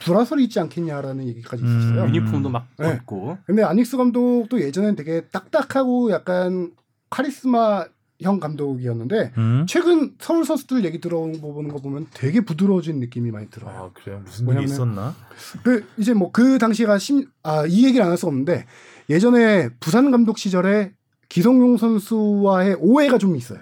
[0.00, 1.78] 불화설이 있지 않겠냐라는 얘기까지 음.
[1.78, 2.06] 있었어요.
[2.14, 2.96] 유니폼도 막 네.
[2.98, 6.72] 벗고 근데 아닉스 감독도 예전엔 되게 딱딱하고 약간
[7.10, 7.84] 카리스마
[8.22, 9.64] 형 감독이었는데 음?
[9.66, 13.74] 최근 서울 선수들 얘기 들어보는 거 보면 되게 부드러워진 느낌이 많이 들어요.
[13.74, 14.20] 아 그래요?
[14.24, 15.14] 무슨 일이 있었나?
[15.62, 18.66] 그 이제 뭐 그 당시가 심 아 이 얘기를 안 할 수 없는데
[19.08, 20.92] 예전에 부산 감독 시절에
[21.30, 23.60] 기성용 선수와의 오해가 좀 있어요.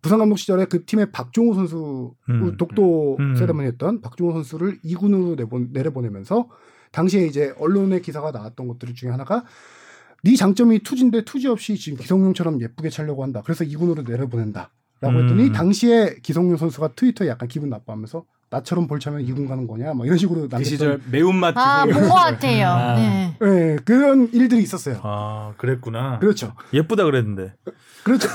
[0.00, 2.56] 부산 감독 시절에 그 팀의 박종호 선수 음.
[2.56, 3.36] 독도 음.
[3.36, 6.48] 세레머니 했던 박종호 선수를 2군으로 내보, 내려보내면서
[6.92, 9.44] 당시에 이제 언론의 기사가 나왔던 것들 중에 하나가
[10.24, 13.42] 네 장점이 투지인데 투지 없이 지금 기성용처럼 예쁘게 차려고 한다.
[13.44, 14.70] 그래서 2군으로 내려보낸다.
[15.00, 15.52] 라고 했더니 음.
[15.52, 20.16] 당시에 기성용 선수가 트위터에 약간 기분 나빠하면서 나처럼 볼 차면 2군 가는 거냐 막 이런
[20.16, 22.08] 식으로 그 시절 매운맛 아, 기성용.
[22.08, 22.66] 본것 같아요.
[22.68, 22.94] 아.
[22.96, 23.36] 네.
[23.40, 25.00] 네, 그런 일들이 있었어요.
[25.02, 26.18] 아 그랬구나.
[26.18, 26.54] 그렇죠.
[26.72, 27.52] 예쁘다 그랬는데.
[28.04, 28.28] 그렇죠.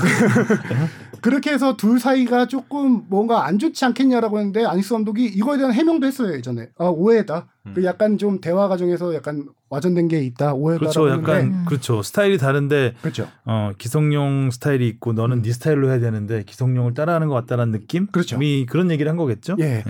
[1.22, 6.05] 그렇게 해서 둘 사이가 조금 뭔가 안 좋지 않겠냐라고 했는데 아니스 감독이 이거에 대한 해명도
[6.05, 6.70] 했어요 예전에.
[6.78, 7.47] 아 오해다.
[7.66, 7.74] 음.
[7.76, 10.53] 그 약간 좀 대화 과정에서 약간 와전된 게 있다.
[10.53, 11.09] 오해다라고 그렇죠.
[11.09, 11.66] 약간 음.
[11.66, 12.03] 그렇죠.
[12.03, 13.30] 스타일이 다른데 그렇죠.
[13.45, 18.07] 어 기성용 스타일이 있고 너는 네 스타일로 해야 되는데 기성용을 따라하는 것 같다라는 느낌?
[18.07, 18.38] 그렇죠.
[18.41, 19.55] 이 그런 얘기를 한 거겠죠?
[19.59, 19.64] 예.
[19.64, 19.84] 예.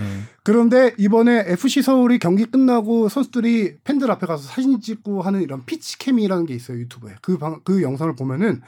[0.44, 5.98] 그런데 이번에 FC 서울이 경기 끝나고 선수들이 팬들 앞에 가서 사진 찍고 하는 이런 피치
[5.98, 7.16] 캠이라는 게 있어요 유튜브에.
[7.22, 8.60] 그방그 영상을 보면은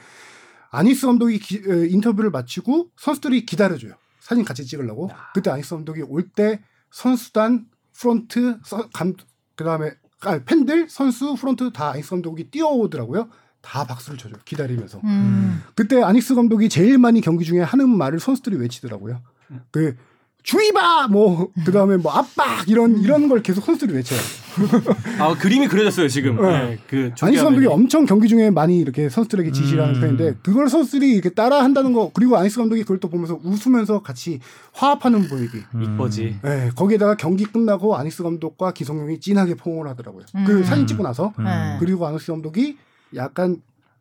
[0.69, 3.93] 안익수 감독이 기- 에, 인터뷰를 마치고 선수들이 기다려줘요.
[4.19, 5.09] 사진 같이 찍으려고.
[5.33, 6.59] 그때 안익수 감독이 올 때
[6.91, 7.65] 선수단
[7.99, 9.13] 프론트 서- 감
[9.55, 9.91] 그다음에
[10.21, 13.29] 아, 팬들 선수 프론트 다 안익수 감독이 뛰어오더라고요.
[13.61, 14.39] 다 박수를 쳐줘요.
[14.45, 15.01] 기다리면서.
[15.03, 15.61] 음.
[15.75, 19.21] 그때 안익수 감독이 제일 많이 경기 중에 하는 말을 선수들이 외치더라고요.
[19.71, 19.95] 그
[20.43, 24.19] 주위 봐 뭐 그다음에 뭐 압박 이런 이런 걸 계속 선수들이 외쳐요.
[25.19, 26.41] 아 그림이 그려졌어요 지금.
[26.41, 26.49] 네.
[26.69, 27.65] 네, 그 안익수 감독이.
[27.67, 29.99] 엄청 경기 중에 많이 이렇게 선수들에게 지시를 하는 음.
[30.01, 34.39] 편인데 그걸 선수들이 이렇게 따라 한다는 거 그리고 아닉스 감독이 그걸 또 보면서 웃으면서 같이
[34.71, 35.57] 화합하는 분위기.
[35.75, 35.83] 음.
[35.83, 36.39] 이뻐지.
[36.41, 40.23] 네, 거기에다가 경기 끝나고 아닉스 감독과 기성용이 진하게 포옹을 하더라고요.
[40.45, 40.63] 그 음.
[40.63, 41.43] 사진 찍고 나서 음.
[41.43, 41.77] 네.
[41.79, 42.77] 그리고 아닉스 감독이
[43.15, 43.57] 약간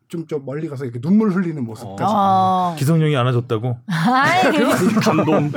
[0.09, 2.03] 좀 좀 멀리 가서 이렇게 눈물 흘리는 모습까지.
[2.07, 2.75] 어.
[2.79, 3.79] 기성용이 안아줬다고.
[5.03, 5.53] 감동.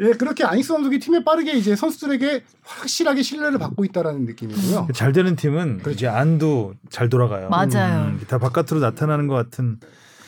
[0.00, 4.88] 예, 그렇게 아닉스 감독이 팀에 빠르게 이제 선수들에게 확실하게 신뢰를 받고 있다라는 느낌이고요.
[4.94, 7.48] 잘 되는 팀은 이제 안도 잘 돌아가요.
[7.50, 8.04] 맞아요.
[8.06, 9.78] 음, 다 바깥으로 나타나는 것 같은.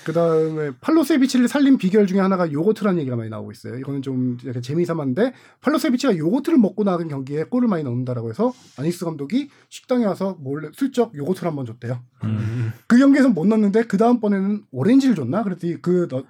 [0.05, 3.77] 그 다음에 팔로세비치를 살린 비결 중에 하나가 요거트라는 얘기가 많이 나오고 있어요.
[3.77, 9.49] 이거는 좀 약간 재미삼았는데 팔로세비치가 요거트를 먹고 나간 경기에 골을 많이 넣는다라고 해서 안익수 감독이
[9.71, 12.01] 식당에 와서 몰래 슬쩍 요거트를 한번 줬대요.
[12.25, 12.73] 음.
[12.87, 15.43] 그 경기에서 못 넣었는데 그 다음 번에는 오렌지를 줬나?
[15.43, 16.23] 그랬더니 그 너,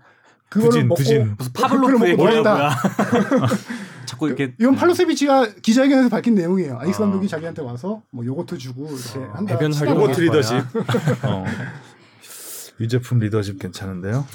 [0.48, 1.34] 그거를 부진, 먹고 부진.
[1.36, 2.16] 무슨 파블로프의.
[2.16, 2.70] 뭐야.
[4.06, 6.78] 자꾸 이렇게 이건 팔로세비치가 기자회견에서 밝힌 내용이에요.
[6.78, 7.06] 안익수 아.
[7.06, 9.54] 감독이 자기한테 와서 뭐 요거트 주고 이렇게 아, 한다.
[9.54, 10.20] 시간을 활용을 요거트.
[10.20, 10.56] 리더십.
[11.24, 11.44] 어.
[12.80, 14.26] 유제품 리더십 괜찮은데요.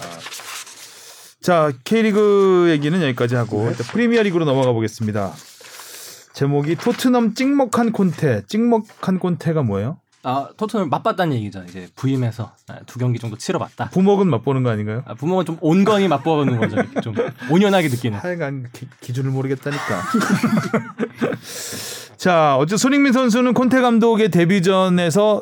[1.41, 5.33] 자, K리그 얘기는 여기까지 하고 일단 프리미어리그로 넘어가 보겠습니다.
[6.33, 8.43] 제목이 토트넘 찍먹한 콘테.
[8.47, 9.99] 찍먹한 콘테가 뭐예요?
[10.21, 11.63] 아 토트넘 맛봤다는 얘기죠.
[11.67, 13.89] 이제 부임해서 아, 두 경기 정도 치러봤다.
[13.89, 15.01] 부먹은 맛보는 거 아닌가요?
[15.05, 16.75] 아, 부모가 좀 온건히 맛보는 거죠.
[17.01, 17.15] 좀
[17.49, 18.19] 온연하게 느끼는.
[18.19, 18.67] 하여간
[18.99, 20.01] 기, 준을 모르겠다니까.
[22.17, 25.41] 자, 어제 손흥민 선수는 콘테 감독의 데뷔전에서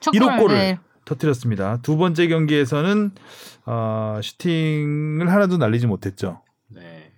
[0.00, 0.78] 첫 1호 골을 네.
[1.10, 1.78] 터뜨렸습니다.
[1.82, 3.10] 두 번째 경기에서는
[3.66, 6.40] 어, 슈팅을 하나도 날리지 못했죠.
[6.68, 7.10] 네.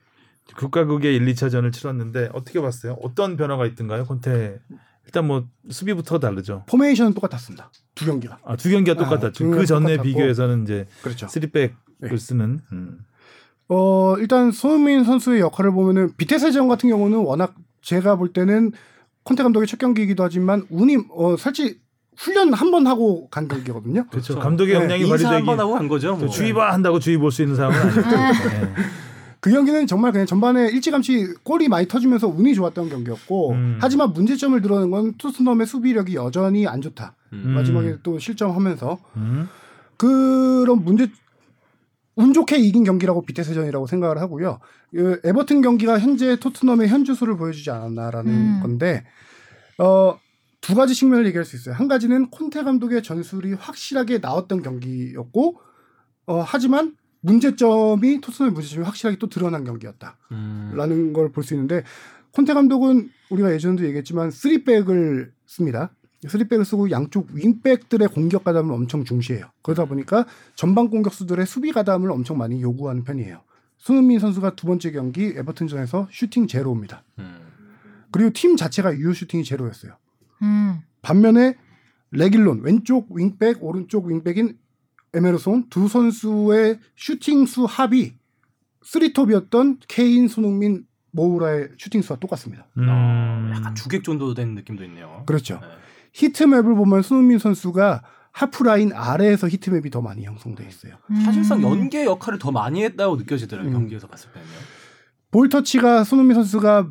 [0.57, 2.97] 극과 극의 1, 2차전을 치렀는데 어떻게 봤어요?
[3.03, 4.05] 어떤 변화가 있던가요?
[4.05, 4.61] 콘테
[5.07, 6.64] 일단 뭐 수비부터 다르죠.
[6.68, 7.70] 포메이션은 똑같았습니다.
[7.95, 8.38] 두 경기가.
[8.45, 9.32] 아, 두 경기가 아, 똑같았죠.
[9.32, 10.03] 두 경기가 그 전에 똑같았고.
[10.03, 11.28] 비교해서는 이제 그렇죠.
[11.28, 12.16] 쓰리백을 네.
[12.16, 12.99] 쓰는 음.
[13.68, 18.72] 어, 일단 손흥민 선수의 역할을 보면은 비테세전 같은 경우는 워낙 제가 볼 때는
[19.24, 21.80] 콘테 감독의 첫 경기이기도 하지만 운이 어 사실
[22.17, 24.07] 훈련 한 번 하고 간 경기거든요.
[24.09, 24.35] 그렇죠.
[24.35, 24.39] 그렇죠.
[24.41, 26.09] 감독의 네, 역량이 인사 발휘되기 한번 하고 간 거죠.
[26.09, 26.29] 또 뭐.
[26.29, 28.01] 주의 봐 한다고 주의 볼 수 있는 사람은 아니죠.
[28.03, 28.75] 네.
[29.41, 33.79] 그 경기는 정말 그냥 전반에 일찌감치 골이 많이 터지면서 운이 좋았던 경기였고 음.
[33.81, 37.17] 하지만 문제점을 드러낸 건 토트넘의 수비력이 여전히 안 좋다.
[37.33, 37.43] 음.
[37.47, 37.51] 음.
[37.55, 39.49] 마지막에 또 실점하면서 음.
[39.97, 41.09] 그런 문제
[42.15, 44.61] 운 좋게 이긴 경기라고 비태세전이라고 생각을 하고요.
[44.93, 48.59] 그 에버튼 경기가 현재 토트넘의 현주소를 보여주지 않았나라는 음.
[48.63, 49.05] 건데
[49.79, 50.19] 어,
[50.63, 51.75] 두 가지 측면을 얘기할 수 있어요.
[51.75, 55.61] 한 가지는 콘테 감독의 전술이 확실하게 나왔던 경기였고
[56.27, 60.17] 어, 하지만 문제점이 토트넘의 문제점이 확실하게 또 드러난 경기였다.
[60.31, 60.73] 음.
[60.75, 61.83] 라는 걸볼 수 있는데
[62.31, 65.91] 콘테 감독은 우리가 예전에도 얘기했지만 3백을 씁니다.
[66.25, 69.47] 3백을 쓰고 양쪽 윙백들의 공격 가담을 엄청 중시해요.
[69.63, 73.43] 그러다 보니까 전방 공격수들의 수비 가담을 엄청 많이 요구하는 편이에요.
[73.79, 77.03] 손흥민 선수가 두 번째 경기 에버튼전에서 슈팅 제로입니다.
[77.19, 77.41] 음.
[78.13, 79.97] 그리고 팀 자체가 유효 슈팅이 제로였어요.
[80.43, 80.80] 음.
[81.01, 81.57] 반면에
[82.11, 84.59] 레길론 왼쪽 윙백 오른쪽 윙백인
[85.14, 88.14] 에메르손 두 선수의 슈팅 수 합이
[88.82, 92.66] 쓰리톱이었던 케인 손흥민 모우라의 슈팅 수와 똑같습니다.
[92.78, 92.86] 음.
[92.88, 95.22] 어, 약간 주객전도 된 느낌도 있네요.
[95.26, 95.61] 그렇죠.
[95.61, 95.66] 네.
[96.14, 100.95] heat map을 보면 손흥민 선수가 하프라인 아래에서 heat map이 더 많이 형성돼 있어요.
[101.24, 101.64] 사실상 음.
[101.64, 103.70] 연계 역할을 더 많이 했다고 느껴지더라고요.
[103.70, 103.74] 음.
[103.74, 104.53] 경기에서 봤을 때는요.
[105.30, 106.88] 볼터치가 손흥민 선수가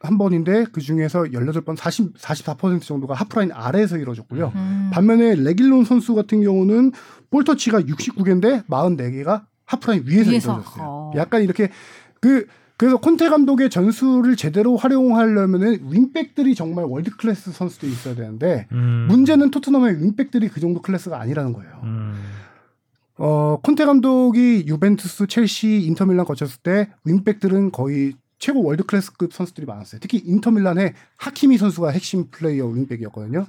[0.00, 4.52] 41번인데 그 중에서 18번 40, 44% 정도가 하프라인 아래에서 이루어졌고요.
[4.54, 4.90] 음.
[4.92, 6.92] 반면에 레길론 선수 같은 경우는
[7.30, 10.52] 볼터치가 69개인데 44개가 하프라인 위에서, 위에서.
[10.52, 10.84] 이루어졌어요.
[10.84, 11.12] 어.
[11.16, 11.70] 약간 이렇게
[12.20, 19.06] 그 그래서 콘테 감독의 전술을 제대로 활용하려면은 윙백들이 정말 world class 선수들이 있어야 되는데 음.
[19.08, 21.80] 문제는 토트넘의 윙백들이 그 정도 클래스가 아니라는 거예요.
[21.84, 22.14] 음.
[23.18, 30.00] 어, 콘테 감독이 유벤투스, 첼시, 인터밀란 거쳤을 때 윙백들은 거의 최고 world class급 선수들이 많았어요.
[30.00, 33.46] 특히 인터밀란의 하키미 선수가 핵심 플레이어 윙백이었거든요.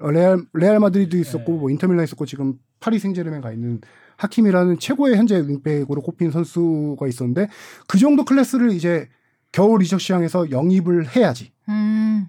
[0.00, 1.58] 어, 레알 레알 마드리드 있었고 네.
[1.58, 3.80] 뭐 인터밀란 있었고 지금 파리 생제르맹 가 있는
[4.16, 7.48] 하키미라는 최고의 현재 윙백으로 꼽힌 선수가 있었는데
[7.86, 9.08] 그 정도 클래스를 이제
[9.52, 12.26] 겨울 이적 시장에서 영입을 해야지 음.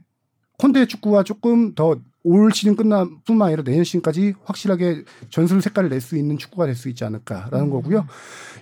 [0.57, 6.01] 콘테 축구가 조금 더 올 시즌 끝난 뿐만 아니라 내년 시즌까지 확실하게 전술 색깔을 낼
[6.01, 8.05] 수 있는 축구가 될 수 있지 않을까라는 거고요.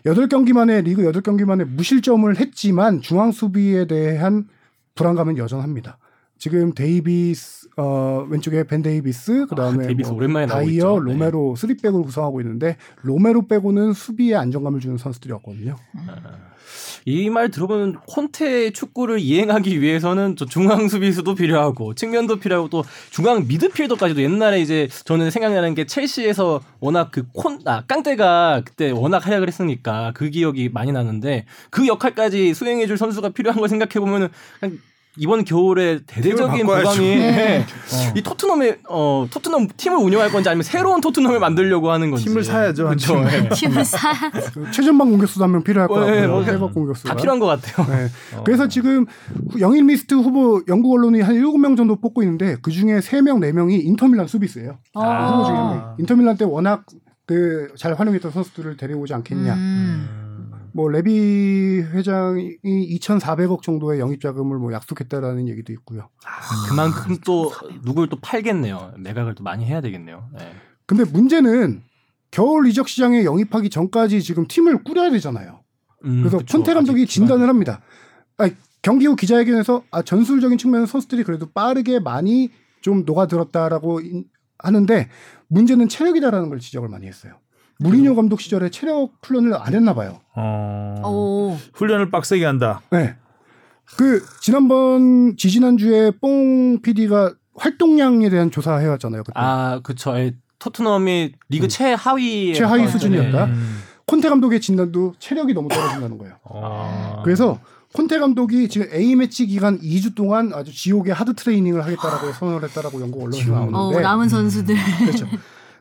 [0.05, 4.47] 여덟 경기 만에 리그 여덟 경기 만에 무실점을 했지만 중앙 수비에 대한
[4.95, 5.97] 불안감은 여전합니다.
[6.37, 10.99] 지금 데이비스 어 왼쪽에 벤 데이비스 그다음에 아, 데이비스 뭐 오랜만에 다이어.
[10.99, 11.13] 네.
[11.13, 15.77] 로메로 쓰리백으로 구성하고 있는데 로메로 빼고는 수비에 안정감을 주는 선수들이었거든요.
[17.05, 23.47] 이 말 들어보면 콘테 축구를 이행하기 위해서는 저 중앙 수비수도 필요하고 측면도 필요하고 또 중앙
[23.47, 29.47] 미드필더까지도 옛날에 이제 저는 생각나는 게 첼시에서 워낙 그 콘 아 깡테가 그때 워낙 활약을
[29.47, 34.29] 했으니까 그 기억이 많이 나는데 그 역할까지 수행해줄 선수가 필요한 걸 생각해 보면은
[35.17, 36.65] 이번 겨울에 대대적인.
[36.65, 37.65] 보강이 네.
[38.15, 42.87] 이 토트넘의 어 토트넘 팀을 운영할 건지 아니면 새로운 토트넘을 만들려고 하는 건지 팀을 사야죠,
[42.87, 43.15] 한 그렇죠.
[43.29, 43.45] 팀.
[43.45, 43.49] 예.
[43.49, 44.11] 팀을 사.
[44.53, 46.27] 그 최전방 공격수도 한 명 필요할 것 어, 예, 같고요.
[46.29, 47.85] 뭐, 백업 공격수가 다 필요한 것 같아요.
[47.95, 48.07] 네.
[48.43, 49.05] 그래서 지금
[49.59, 54.25] 영일 미스트 후보 영국 언론이 한 7명 정도 뽑고 있는데 그 중에 3명, 4명이 인터밀란
[54.27, 54.79] 수비수예요.
[54.95, 55.03] 어.
[55.03, 55.95] 명.
[55.99, 56.85] 인터밀란 때 워낙
[57.25, 59.53] 그 잘 활용했던 선수들을 데려오지 않겠냐.
[59.53, 60.22] 음.
[60.73, 66.09] 뭐 레비 회장이 2,400억 정도의 영입 자금을 뭐 약속했다라는 얘기도 있고요.
[66.67, 67.51] 그만큼 또
[67.85, 68.93] 누굴 또 팔겠네요.
[68.97, 70.29] 매각을 또 많이 해야 되겠네요.
[70.37, 70.53] 네.
[70.85, 71.83] 근데 문제는
[72.31, 75.61] 겨울 이적 시장에 영입하기 전까지 지금 팀을 꾸려야 되잖아요.
[76.05, 76.57] 음, 그래서 그쵸.
[76.57, 77.81] 콘테 감독이 진단을 합니다.
[78.37, 82.49] 아니, 경기 후 기자회견에서 아, 전술적인 측면에서 선수들이 그래도 빠르게 많이
[82.81, 84.25] 좀 녹아들었다라고 인-
[84.57, 85.09] 하는데
[85.47, 87.33] 문제는 체력이다라는 걸 지적을 많이 했어요.
[87.79, 90.19] 무리뉴 감독 시절에 체력 훈련을 안 했나 봐요.
[90.35, 91.01] 어.
[91.05, 91.57] 오.
[91.73, 92.81] 훈련을 빡세게 한다.
[92.91, 93.15] 네.
[93.97, 99.23] 그 지난번 지지난 주에 뽕 PD가 활동량에 대한 조사 해 왔잖아요.
[99.23, 99.33] 그때.
[99.35, 100.17] 아, 그쵸.
[100.17, 102.53] 예, 토트넘이 리그 최하위 음.
[102.53, 103.45] 최하위 수준이었다.
[103.45, 103.79] 음.
[104.07, 106.35] 콘테 감독의 진단도 체력이 너무 떨어진다는 거예요.
[106.43, 107.21] 어.
[107.23, 107.59] 그래서
[107.93, 112.99] 콘테 감독이 지금 A 매치 기간 2주 동안 아주 지옥의 hard training을 하겠다라고 선언을 했다라고
[113.01, 113.57] 영국 언론에서 지옥.
[113.57, 114.75] 어, 나오는데 남은 선수들.
[114.99, 115.27] 그렇죠.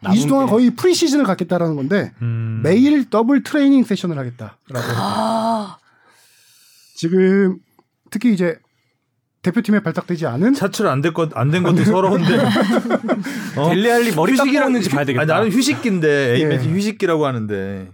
[0.03, 0.51] 남은 2주 동안 게.
[0.51, 2.61] 거의 preseason을 갖겠다라는 건데 음.
[2.63, 4.57] 매일 double training session을 하겠다라고.
[4.97, 5.79] 아.
[6.97, 7.59] 지금
[8.11, 8.59] 특히 이제
[9.43, 12.39] 대표팀에 발탁되지 않은 차출 안된 것안된 것도 서러운데.
[13.57, 13.69] 어?
[13.71, 15.23] 델리알리 머리 깎고 휴식이라- 있는지 봐야 되겠다.
[15.23, 16.45] 아니, 나는 휴식기인데 A 예.
[16.47, 17.91] 매치 휴식기라고 하는데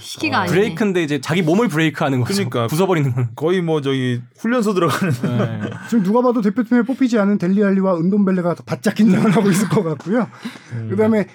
[0.00, 0.54] 시기가 아니네.
[0.54, 2.48] 브레이크인데 이제 자기 몸을 브레이크하는 거죠.
[2.48, 2.66] 그러니까.
[2.68, 3.28] 부숴버리는 건.
[3.34, 5.12] 거의 뭐 저기 훈련소 들어가는.
[5.12, 5.70] 네.
[5.90, 10.28] 지금 누가 봐도 대표팀에 뽑히지 않은 델리알리와 은돔벨레가 더 바짝 긴장을 하고 있을 것 같고요.
[10.90, 11.26] 그다음에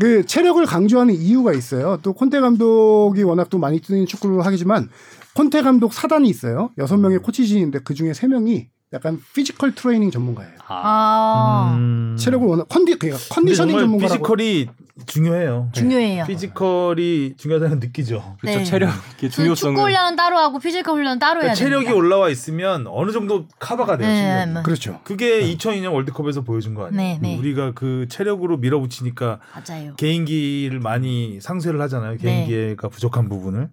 [0.00, 1.98] 그 체력을 강조하는 이유가 있어요.
[2.02, 4.88] 또 콘테 감독이 워낙 또 많이 뛰는 축구를 하겠지만
[5.34, 6.70] 콘테 감독 사단이 있어요.
[6.78, 10.52] 여섯 명의 코치진인데 그 중에 세 명이 약간 physical training 전문가예요.
[10.68, 12.16] 아, 음.
[12.18, 14.68] 체력을 워낙 컨디 그러니까 conditioning 전문가라고 physical이
[15.06, 15.70] 중요해요.
[15.72, 16.24] 중요해요.
[16.26, 18.36] physical이 중요하다는 걸 느끼죠.
[18.40, 18.58] 그렇죠.
[18.58, 18.64] 네.
[18.64, 21.98] 체력의 그 중요성을 축구 훈련은 따로 하고 physical 훈련은 따로 해야 그러니까 체력이 됩니다.
[21.98, 24.08] 올라와 있으면 어느 정도 커버가 돼요.
[24.08, 24.46] 네.
[24.52, 24.62] 뭐.
[24.62, 25.00] 그렇죠.
[25.04, 27.02] 그게 2002년 월드컵에서 보여준 거 아니에요?
[27.02, 27.38] 네, 네.
[27.38, 29.94] 우리가 그 체력으로 밀어붙이니까 맞아요.
[29.96, 32.18] 개인기를 많이 상쇄를 하잖아요.
[32.18, 32.46] 네.
[32.46, 33.70] 개인기가 부족한 부분을.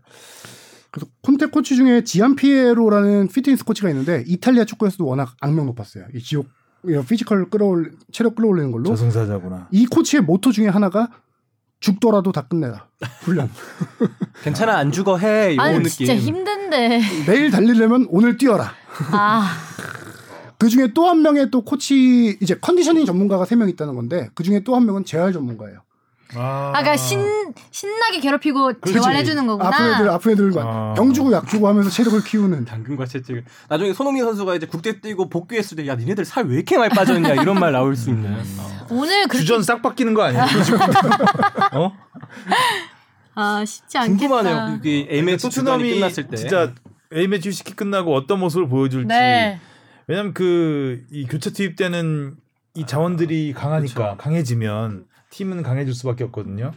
[0.91, 6.05] 그래서 콘테 코치 중에 지안 피에로라는 피트니스 코치가 있는데 이탈리아 축구에서도 워낙 악명 높았어요.
[6.13, 6.47] 이 지옥
[7.07, 9.67] physical 끌어올 체력 끌어올리는 걸로 저승사자구나.
[9.71, 11.09] 이 코치의 모토 중에 하나가
[11.79, 12.87] 죽더라도 다 끝내라
[13.21, 13.49] 훈련.
[14.43, 15.89] 괜찮아 안 죽어 해 이런 느낌.
[16.07, 17.01] 진짜 힘든데.
[17.25, 18.71] 내일 달리려면 오늘 뛰어라.
[19.11, 19.49] 아,
[20.57, 24.43] 그 중에 또 한 명의 또 코치 이제 conditioning 전문가가 세 명 있다는 건데 그
[24.43, 25.79] 중에 또 한 명은 재활 전문가예요.
[26.35, 27.19] 아, 아까 신
[27.71, 29.69] 신나게 괴롭히고 재활해 주는 거구나.
[29.69, 30.93] 아픈 애들 아픈 애들 아.
[30.95, 32.65] 병 주고 약 주고 하면서 체력을 키우는.
[32.65, 36.77] 당근과 채찍을 나중에 손흥민 선수가 이제 국대 뛰고 복귀했을 때 야 니네들 살 왜 이렇게
[36.77, 38.87] 많이 빠졌냐 이런 말 나올 수 있는 어.
[38.91, 40.45] 오늘 그렇게 주전 싹 바뀌는 거 아니야?
[41.73, 41.91] 어?
[43.35, 44.17] 아 쉽지 않겠다.
[44.17, 46.73] 궁금하네요 그 A매치 토트넘이 끝났을 때 진짜
[47.15, 49.07] A 매치 휴식기 끝나고 어떤 모습을 보여줄지.
[49.07, 49.59] 네.
[50.07, 52.35] 왜냐면 그 이 교체 투입되는
[52.75, 56.71] 이 자원들이 강하니까 강해지면 팀은 강해질 수밖에 없거든요.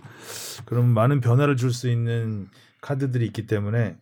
[0.64, 2.48] 그럼 많은 변화를 줄 수 있는
[2.80, 3.96] 카드들이 있기 때문에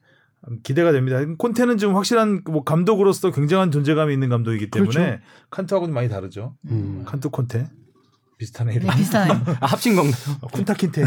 [0.63, 1.19] 기대가 됩니다.
[1.39, 5.23] 콘테는 좀 확실한 뭐 감독으로서 굉장한 존재감이 있는 감독이기 때문에 그렇죠.
[5.51, 6.57] 칸트하고는 많이 다르죠.
[6.71, 7.05] 음.
[7.07, 7.69] 칸트 콘테
[8.39, 8.89] 비슷한 이름.
[8.89, 9.33] 네, 비슷하네.
[9.61, 10.15] 아, 합친 건가요?
[10.41, 11.05] 쿤타 킨테.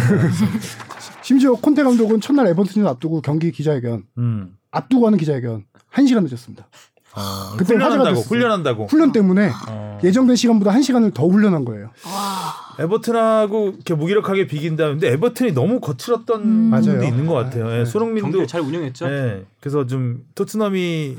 [1.23, 4.55] 심지어 콘테 감독은 첫날 에버튼을 앞두고 경기 기자회견 음.
[4.69, 5.65] 앞두고 하는 기자회견
[5.97, 6.67] 1 시간 늦었습니다.
[7.15, 8.19] 아, 그때 훈련한다고.
[8.21, 8.85] 훈련한다고.
[8.87, 9.99] 훈련 때문에 어.
[10.03, 11.91] 예정된 시간보다 1시간을 더 훈련한 거예요.
[12.05, 12.83] 와.
[12.83, 16.49] 에버튼하고 이렇게 무기력하게 비긴다는데 에버튼이 너무 거칠었던 음.
[16.71, 17.03] 맞아요.
[17.03, 17.71] 있는 것 같아요.
[17.71, 17.85] 예, 네.
[17.85, 19.05] 손흥민도 잘 운영했죠.
[19.07, 21.17] 예, 그래서 좀 토트넘이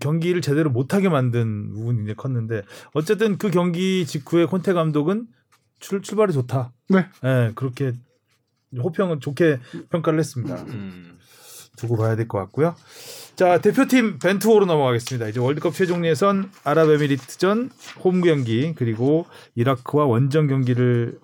[0.00, 2.62] 경기를 제대로 못하게 만든 부분이 이제 컸는데
[2.92, 5.26] 어쨌든 그 경기 직후에 콘테 감독은
[5.80, 6.72] 출, 출발이 좋다.
[6.90, 7.06] 네.
[7.24, 7.92] 예, 그렇게
[8.76, 9.60] 호평은 좋게
[9.90, 10.56] 평가를 했습니다.
[10.68, 11.18] 음.
[11.76, 12.74] 두고 봐야 될 것 같고요.
[13.34, 15.28] 자 대표팀 벤투호로 넘어가겠습니다.
[15.28, 17.70] 이제 월드컵 최종 예선 아랍에미리트전
[18.04, 21.18] 홈 경기 그리고 이라크와 원정 경기를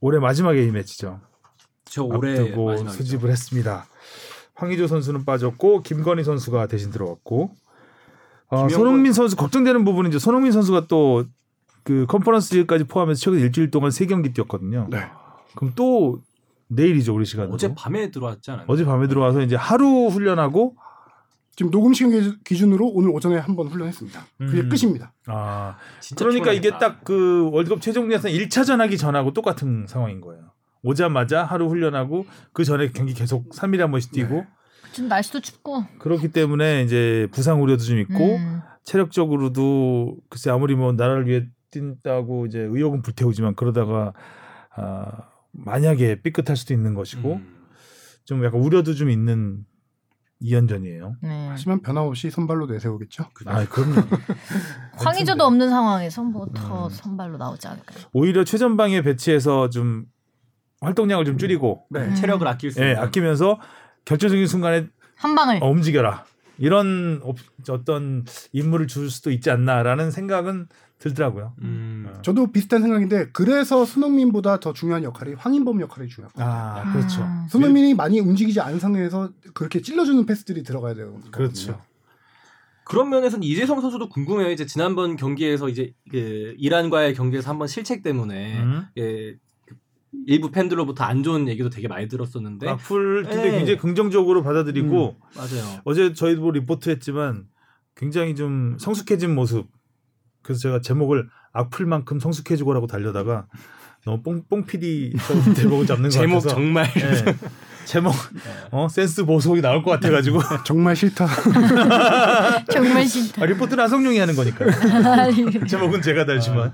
[0.00, 1.20] 올해 마지막에 이 매치죠.
[1.84, 2.88] 저 올해 마지막이죠.
[2.88, 3.86] 수집을 했습니다.
[4.54, 7.50] 황의조 선수는 빠졌고 김건희 선수가 대신 들어왔고
[8.48, 11.24] 어, 손흥민 선수 걱정되는 부분은 이제 손흥민 선수가 또
[11.82, 14.86] 그 컨퍼런스까지 포함해서 최근 일주일 동안 세 경기 뛰었거든요.
[14.90, 15.08] 네.
[15.54, 16.20] 그럼 또
[16.68, 17.54] 내일이죠 우리 시간으로.
[17.54, 18.66] 어제 밤에 들어왔지 않았나요?
[18.68, 20.76] 어제 밤에 들어와서 이제 하루 훈련하고
[21.60, 24.18] 지금 녹음 시간 기- 기준으로 오늘 오전에 한 번 훈련했습니다.
[24.38, 24.68] 그게 음.
[24.70, 25.12] 끝입니다.
[25.26, 26.78] 아 진짜 그러니까 이게 피곤하겠다.
[27.00, 30.52] 딱그 월드컵 최종 예선 1차전 하기 전하고 똑같은 상황인 거예요.
[30.82, 34.46] 오자마자 하루 훈련하고 그 전에 경기 계속 3일에 한 번씩 뛰고
[34.94, 35.84] 지금 날씨도 춥고.
[35.98, 38.60] 그렇기 때문에 이제 부상 우려도 좀 있고 음.
[38.84, 44.14] 체력적으로도 글쎄 아무리 뭐 나라를 위해 뛴다고 이제 의욕은 불태우지만 그러다가
[44.74, 47.56] 아 만약에 삐끗할 수도 있는 것이고 음.
[48.24, 49.66] 좀 약간 우려도 좀 있는
[50.42, 51.16] 2연전이에요.
[51.22, 51.48] 네.
[51.50, 53.24] 하지만 변함없이 선발로 내세우겠죠.
[53.46, 53.94] 아, 그럼요.
[54.96, 56.90] 황의조도 없는 상황에서 뭐더 음.
[56.90, 58.04] 선발로 나오지 않을까요?
[58.12, 60.06] 오히려 최전방에 배치해서 좀
[60.80, 62.00] 활동량을 좀 줄이고 네.
[62.00, 62.14] 음.
[62.14, 63.60] 체력을 아낄 수 예, 있는 아끼면서
[64.04, 64.86] 결정적인 순간에
[65.16, 65.62] 한 방을.
[65.62, 66.24] 어, 움직여라.
[66.60, 67.36] 이런 업-
[67.68, 71.54] 어떤 임무를 줄 수도 있지 않나라는 생각은 들더라고요.
[71.62, 72.12] 음.
[72.22, 76.44] 저도 비슷한 생각인데 그래서 손흥민보다 더 중요한 역할이 황인범 역할이 중요합니다.
[76.44, 77.22] 아, 그렇죠.
[77.22, 77.46] 음.
[77.48, 81.80] 손흥민이 많이 움직이지 않은 상황에서 그렇게 찔러주는 패스들이 들어가야 되요 그렇죠.
[82.84, 84.50] 그런 면에서는 이재성 선수도 궁금해요.
[84.50, 88.82] 이제 지난번 경기에서 이제 그 이란과의 경기에서 한번 실책 때문에 음.
[88.96, 89.36] 예, 그
[90.26, 93.50] 일부 팬들로부터 안 좋은 얘기도 되게 많이 들었었는데 악플 근데 네.
[93.58, 95.80] 굉장히 긍정적으로 받아들이고 맞아요.
[95.84, 97.44] 어제 저희도 뭐 리포트했지만
[97.94, 99.68] 굉장히 좀 성숙해진 모습.
[100.42, 103.46] 그래서 제가 제목을 악플만큼 성숙해지고라고 달려다가
[104.04, 105.14] 너무 뽕 뽕피디
[105.56, 107.36] 제목을 잡는 것 제목 같아서 정말 예.
[107.84, 108.14] 제목
[108.70, 111.26] 어 센스 보석이 나올 것 같아가지고 정말 싫다.
[112.72, 113.42] 정말 싫다.
[113.42, 114.64] 아, 리포트는 안성룡이 하는 거니까
[115.66, 116.72] 제목은 제가 달지만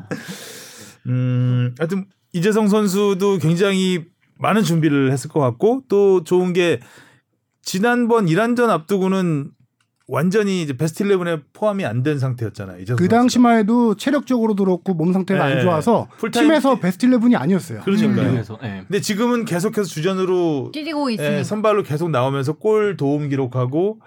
[1.06, 2.06] 음 하여튼
[2.36, 4.04] 이재성 선수도 굉장히
[4.38, 6.80] 많은 준비를 했을 것 같고 또 좋은 게
[7.62, 9.50] 지난번 이란전 앞두고는
[10.08, 12.78] 완전히 이제 베스트 11에 포함이 안 된 상태였잖아요.
[12.80, 13.08] 이재성 그.
[13.08, 15.54] 당시만 해도 체력적으로도 그렇고 몸 상태가 네.
[15.54, 17.80] 안 좋아서 팀에서 팀- 베스트 11이 아니었어요.
[17.80, 18.30] 그러니까요.
[18.30, 18.84] 그래서 예.
[18.86, 21.42] 근데 지금은 계속해서 주전으로 뛰고 예, 있으니.
[21.44, 23.98] 선발로 계속 나오면서 골 도움 기록하고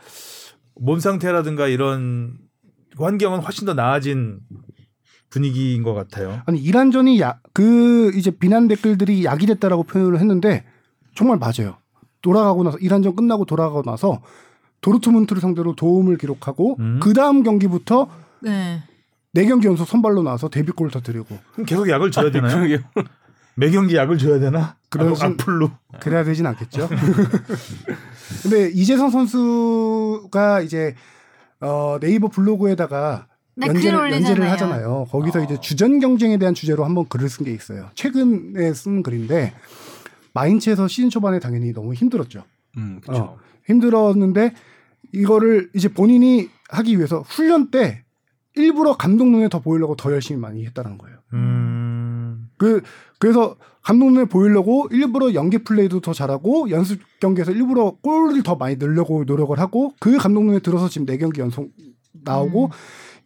[0.80, 2.38] 몸 상태라든가 이런
[2.98, 4.40] 환경은 훨씬 더 나아진
[5.30, 6.42] 분위기인 것 같아요.
[6.46, 10.64] 아니 이란전이 야, 그 이제 비난 댓글들이 약이 됐다라고 표현을 했는데
[11.16, 11.78] 정말 맞아요.
[12.22, 14.22] 돌아가고 나서 이란전 끝나고 돌아가고 나서
[14.82, 17.00] 도르트문트를 상대로 도움을 기록하고 음.
[17.02, 18.10] 그 다음 경기부터
[18.42, 18.84] 네.
[19.34, 22.56] 네 경기 연속 선발로 나와서 데뷔골 터뜨리고 계속 약을 줘야 되나요?
[22.56, 22.80] 그러게요.
[23.56, 24.76] 매 경기 약을 줘야 되나?
[24.90, 25.70] 그러진- 악- 악플로.
[26.00, 26.88] 그래야 되진 않겠죠.
[28.42, 30.96] 근데 이재성 선수가 이제
[31.62, 33.28] 어, 네이버 블로그에다가
[33.60, 34.50] 네, 연재를, 글 연재를.
[34.52, 35.08] 하잖아요.
[35.12, 37.90] 거기서 이제 주전 경쟁에 대한 주제로 한번 글을 쓴 게 있어요.
[37.96, 39.54] 최근에 쓴 글인데
[40.34, 42.44] 마인츠에서 시즌 초반에 당연히 너무 힘들었죠.
[42.78, 43.22] 음, 그렇죠.
[43.22, 44.54] 어, 힘들었는데
[45.14, 48.04] 이거를 이제 본인이 하기 위해서 훈련 때
[48.56, 51.18] 일부러 감독 눈에 더 보이려고 더 열심히 많이 했다는 거예요.
[51.34, 52.50] 음.
[52.58, 52.82] 그
[53.20, 58.76] 그래서 감독 눈에 보이려고 일부러 연계 플레이도 더 잘하고 연습 경기에서 일부러 골을 더 많이
[58.76, 61.72] 넣으려고 노력을 하고 그 감독 눈에 들어서 지금 네 경기 연속
[62.24, 62.70] 나오고 음.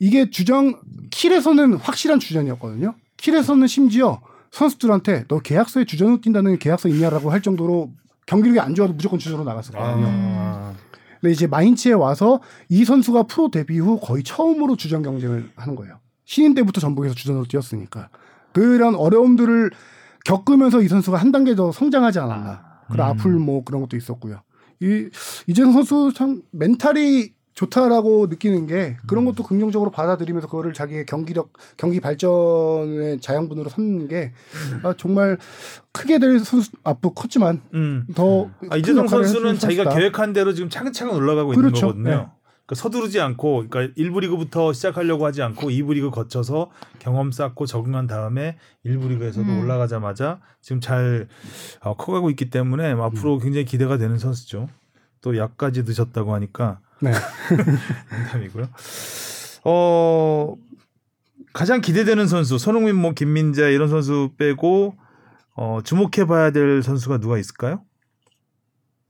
[0.03, 0.81] 이게 주전
[1.11, 2.93] 킬에서는 확실한 주전이었거든요.
[3.15, 4.19] 킬에서는 심지어
[4.51, 7.89] 선수들한테 너 계약서에 주전으로 뛴다는 계약서 있냐라고 할 정도로
[8.25, 10.05] 경기력이 안 좋아도 무조건 주전으로 나갔었거든요.
[10.09, 10.73] 아.
[11.21, 15.99] 근데 이제 마인츠에 와서 이 선수가 프로 데뷔 후 거의 처음으로 주전 경쟁을 하는 거예요.
[16.25, 18.09] 신인 때부터 전북에서 주전으로 뛰었으니까
[18.51, 19.71] 그런 어려움들을
[20.25, 22.61] 겪으면서 이 선수가 한 단계 더 성장하지 않았나.
[22.89, 23.07] 그리고 음.
[23.07, 24.41] 아플 뭐 그런 것도 있었고요.
[24.81, 25.07] 이
[25.47, 31.99] 이재성 선수 참 멘탈이 좋다라고 느끼는 게 그런 것도 긍정적으로 받아들이면서 그거를 자기의 경기력, 경기
[31.99, 34.33] 발전의 자양분으로 삼는 게
[34.81, 35.37] 아, 정말
[35.91, 38.05] 크게 될 선수 앞으로 컸지만 음.
[38.15, 39.99] 더 아, 큰 이재성 선수는 자기가 선수다.
[39.99, 41.87] 계획한 대로 지금 차근차근 올라가고 그렇죠.
[41.87, 42.09] 있는 거거든요.
[42.09, 42.43] 네.
[42.65, 48.07] 그러니까 서두르지 않고, 그러니까 1부 리그부터 시작하려고 하지 않고 2부 리그 거쳐서 경험 쌓고 적응한
[48.07, 49.59] 다음에 1부 리그에서도 음.
[49.59, 51.27] 올라가자마자 지금 잘
[51.81, 54.69] 어, 커가고 있기 때문에 뭐 앞으로 굉장히 기대가 되는 선수죠.
[55.21, 57.11] 또 약까지 드셨다고 하니까 네.
[58.17, 58.69] 농담이고요.
[59.65, 60.55] 어
[61.51, 64.95] 가장 기대되는 선수 손흥민, 뭐 김민재 이런 선수 빼고
[65.55, 67.83] 어, 주목해봐야 될 선수가 누가 있을까요?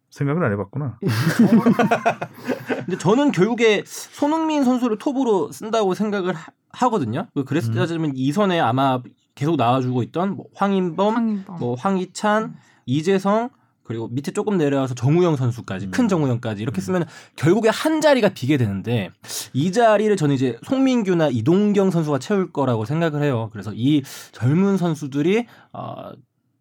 [0.10, 1.00] 생각을 안 해봤구나.
[2.86, 6.36] 근데 저는 결국에 손흥민 선수를 톱으로 쓴다고 생각을
[6.72, 7.28] 하, 거든요
[7.70, 7.74] 음.
[7.74, 9.02] 때 따지면 이선에 아마
[9.34, 11.60] 계속 나와주고 있던 뭐 황인범, 황인범.
[11.60, 13.50] 뭐 황희찬, 이재성
[13.84, 15.91] 그리고 밑에 조금 내려와서 정우영 선수까지 음.
[15.91, 17.05] 큰 정우영까지 이렇게 쓰면
[17.36, 19.11] 결국에 한 자리가 비게 되는데
[19.53, 23.49] 이 자리를 저는 이제 송민규나 이동경 선수가 채울 거라고 생각을 해요.
[23.51, 26.11] 그래서 이 젊은 선수들이 어,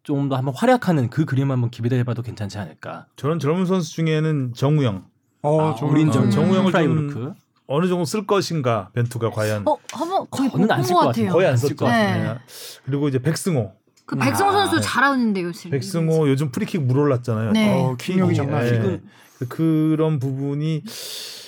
[0.03, 3.07] 좀더 한번 활약하는 그 그림 한번 기대해봐도 괜찮지 않을까.
[3.15, 5.05] 저런 젊은 선수 중에는 정우영
[5.43, 7.35] 어, 아, 정말- 어린 어, 정 정우영을 좀.
[7.67, 11.31] 어느 정도 쓸 것인가 벤투가 과연 어, 한번 거의 저는 안쓸것 같아요.
[11.31, 11.75] 거의 안 썼죠.
[11.77, 12.33] 것 같아요.
[12.33, 12.39] 네.
[12.85, 13.71] 그리고 이제 백승호,
[14.05, 14.81] 그 백승호 아, 선수 네.
[14.81, 15.71] 잘하는데 요즘.
[15.71, 17.51] 백승호 요즘 프리킥 물 올랐잖아요.
[17.51, 17.81] 네.
[17.81, 18.81] 어, 킥력이 장난 아니죠.
[18.89, 19.01] 네.
[19.49, 20.83] 그런 부분이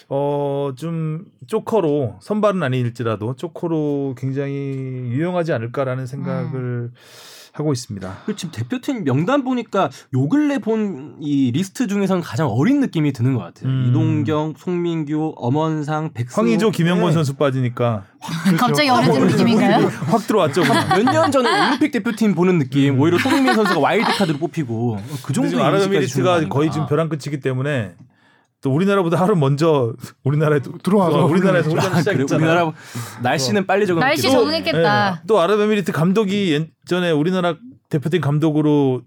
[0.08, 6.91] 어 좀 조커로 선발은 아닐지라도 조커로 굉장히 유용하지 않을까라는 생각을
[7.56, 8.18] 하고 있습니다.
[8.26, 13.34] 그 지금 대표팀 명단 보니까 요 근래 본 이 리스트 중에서는 가장 어린 느낌이 드는
[13.34, 13.70] 것 같아요.
[13.70, 13.88] 음.
[13.89, 16.41] 이동경, 송민규, 엄원상, 백승호.
[16.41, 17.14] 황의조, 김영권 네.
[17.14, 18.03] 선수 빠지니까
[18.58, 19.88] 갑자기 어려진 느낌인가요?
[20.12, 20.62] 확 들어왔죠.
[20.95, 22.99] 몇 년 전에 올림픽 대표팀 보는 느낌.
[22.99, 25.34] 오히려 손흥민 선수가 와일드 카드로 뽑히고 그 음.
[25.34, 27.93] 정도 지금 아랍에미리트가 거의 지금 벼랑 끝이기 때문에
[28.66, 29.93] 또 우리나라보다 하루 먼저
[30.26, 32.47] 우리나라에 도- 들어와서 어, 우리나라에서 훈련 아, 시작했잖아요.
[32.47, 32.74] 우리나라
[33.22, 33.99] 날씨는 빨리 적응.
[33.99, 35.11] 날씨 또- 적응했겠다.
[35.11, 35.22] 네.
[35.28, 36.51] 또 아랍에미리트 감독이
[36.84, 37.55] 예전에 우리나라
[37.89, 39.03] 대표팀 감독으로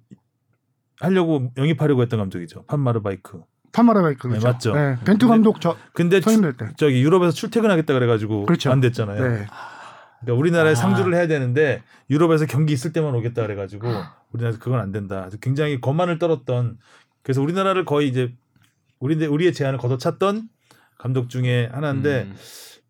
[1.00, 2.66] 하려고 영입하려고 했던 감독이죠.
[2.66, 3.40] 판마르바이크.
[3.72, 4.46] 파마라바이크 네, 그렇죠.
[4.48, 4.74] 맞죠.
[4.74, 6.68] 네, 벤투 감독 저 근데 선임될 때.
[6.76, 8.70] 저기 유럽에서 출퇴근하겠다 그래가지고 그렇죠.
[8.70, 9.20] 안 됐잖아요.
[9.20, 9.46] 네.
[10.20, 10.74] 그러니까 우리나라에 아.
[10.76, 13.88] 상주를 해야 되는데 유럽에서 경기 있을 때만 오겠다 그래가지고
[14.32, 15.28] 우리나라 그건 안 된다.
[15.40, 16.78] 굉장히 거만을 떨었던
[17.22, 18.32] 그래서 우리나라를 거의 이제
[19.00, 20.48] 우리 우리의 제안을 걷어찼던
[20.98, 22.36] 감독 중에 하나인데 음.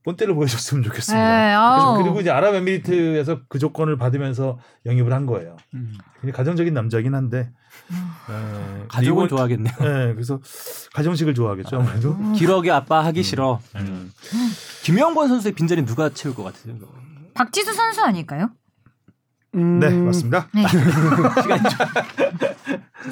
[0.05, 1.23] 본때를 보여줬으면 좋겠습니다.
[1.23, 1.61] 네, 그래서
[1.97, 2.03] 아우.
[2.03, 5.57] 그리고 이제 아랍에미리트에서 그 조건을 받으면서 영입을 한 거예요.
[5.75, 5.93] 음.
[6.33, 7.51] 가정적인 남자긴 한데
[7.91, 9.75] 네, 가족을 이번- 좋아하겠네요.
[9.79, 10.41] 네, 그래서
[10.95, 12.17] 가정식을 좋아하겠죠 아무래도.
[12.33, 13.61] 기러기 아빠 하기 싫어.
[13.77, 14.11] 음.
[14.85, 16.77] 김영권 선수의 빈자리 누가 채울 것 같아요?
[17.35, 18.51] 박지수 선수 아닐까요?
[19.55, 20.49] 음, 네 맞습니다.
[20.55, 20.63] 네.
[21.43, 22.49] 시간이 좀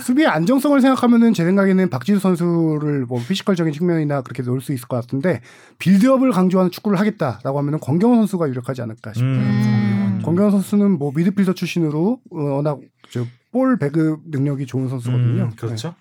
[0.01, 4.97] 수비의 안정성을 생각하면은 제 생각에는 박지수 선수를 뭐 physical적인 측면이나 그렇게 놓을 수 있을 것
[4.97, 5.41] 같은데
[5.79, 9.31] build-up을 강조하는 축구를 하겠다라고 하면은 권경원 선수가 유력하지 않을까 싶어요.
[9.31, 10.21] 음.
[10.25, 12.79] 권경원 선수는 뭐 미드필더 출신으로 어, 워낙
[13.11, 15.45] 저볼 배급 능력이 좋은 선수거든요.
[15.45, 15.95] 음, 그렇죠.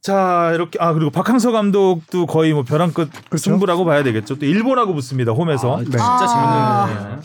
[0.00, 3.38] 자 이렇게 아 그리고 박항서 감독도 거의 뭐 벼랑 끝 그렇죠.
[3.38, 4.38] 승부라고 봐야 되겠죠.
[4.38, 5.76] 또 일본하고 붙습니다 홈에서.
[5.76, 5.84] 아, 네.
[5.84, 6.86] 진짜 아.
[6.86, 7.20] 재밌는 거예요.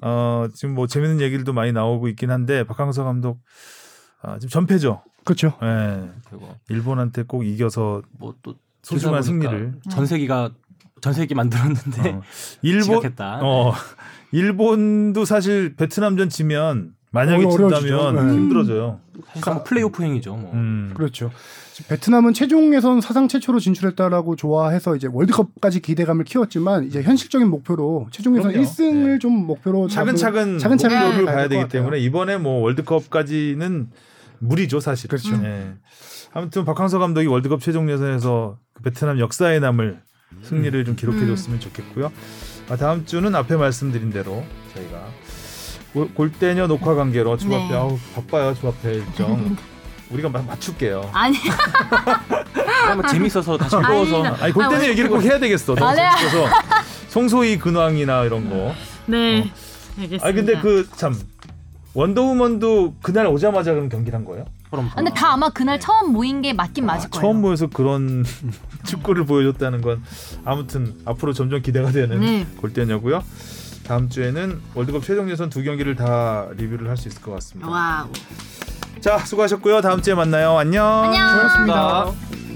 [0.00, 3.40] 어 지금 뭐 재밌는 얘기들도 많이 나오고 있긴 한데 박항서 감독
[4.22, 5.02] 아, 지금 전패죠.
[5.04, 5.12] 네.
[5.24, 5.52] 그렇죠.
[5.62, 6.08] 예.
[6.30, 9.80] 그리고 일본한테 꼭 이겨서 뭐 또 소중한 승리를.
[9.90, 10.50] 전세기가
[11.00, 12.22] 전세기 만들었는데 어,
[12.62, 13.40] 일본 지각했다.
[13.42, 13.72] 어
[14.32, 17.50] 일본도 사실 베트남전 지면 만약에 어.
[17.50, 18.34] 진다면 네.
[18.34, 19.00] 힘들어져요.
[19.28, 20.36] 사실상 뭐 플레이오프 행위죠.
[20.36, 20.52] 뭐.
[20.54, 20.92] 음.
[20.94, 21.30] 그렇죠.
[21.88, 28.36] 베트남은 최종 예선 사상 최초로 진출했다라고 좋아해서 이제 월드컵까지 기대감을 키웠지만 이제 현실적인 목표로 최종
[28.36, 28.66] 예선 그럼요.
[28.68, 29.18] 1승을 네.
[29.18, 31.68] 좀 목표로 차근차근 차근차근 목표를 가야 되기.
[31.68, 33.88] 때문에 이번에 뭐 월드컵까지는
[34.40, 35.08] 무리죠 사실.
[35.08, 35.34] 그렇죠.
[35.44, 35.74] 예.
[36.32, 40.00] 아무튼 박항서 감독이 월드컵 최종 예선에서 그 베트남 역사에 남을
[40.42, 42.12] 승리를 좀 기록해줬으면 좋겠고요.
[42.68, 44.44] 아, 다음 주는 앞에 말씀드린 대로
[44.74, 45.06] 저희가
[45.92, 47.74] 골- 골대녀 녹화 관계로 주합회 네.
[47.74, 49.56] 아우 바빠요 주합회 일정.
[50.10, 51.10] 우리가 마- 맞출게요.
[51.12, 51.36] 아니
[52.88, 54.24] 한번 재밌어서 다 즐거워서.
[54.24, 55.74] 아니, 아니 골대녀 아, 얘기를 꼭 해야 되겠어.
[55.74, 56.08] 너무 아, 네.
[56.18, 56.46] 재밌어서
[57.08, 58.72] 송소희 근황이나 이런 거.
[59.06, 59.50] 네
[59.98, 60.26] 알겠습니다.
[60.26, 61.14] 아 근데 그 참
[61.94, 64.44] 원더우먼도 그날 오자마자 그럼 경기를 한 거예요?
[64.70, 64.90] 그럼.
[64.94, 67.20] 근데 다 아마 그날 처음 모인 게 맞긴 맞을 아, 거예요.
[67.22, 68.24] 처음 모여서 그런
[68.84, 70.02] 축구를 보여줬다는 건
[70.44, 72.46] 아무튼 앞으로 점점 기대가 되는 네.
[72.60, 73.22] 골대녀고요.
[73.88, 77.70] 다음 주에는 월드컵 최종 예선 두 경기를 다 리뷰를 할 수 있을 것 같습니다.
[77.70, 78.08] 와우.
[79.00, 79.80] 자, 수고하셨고요.
[79.80, 80.58] 다음 주에 만나요.
[80.58, 80.86] 안녕.
[81.04, 81.26] 안녕.
[81.36, 82.47] 고맙습니다.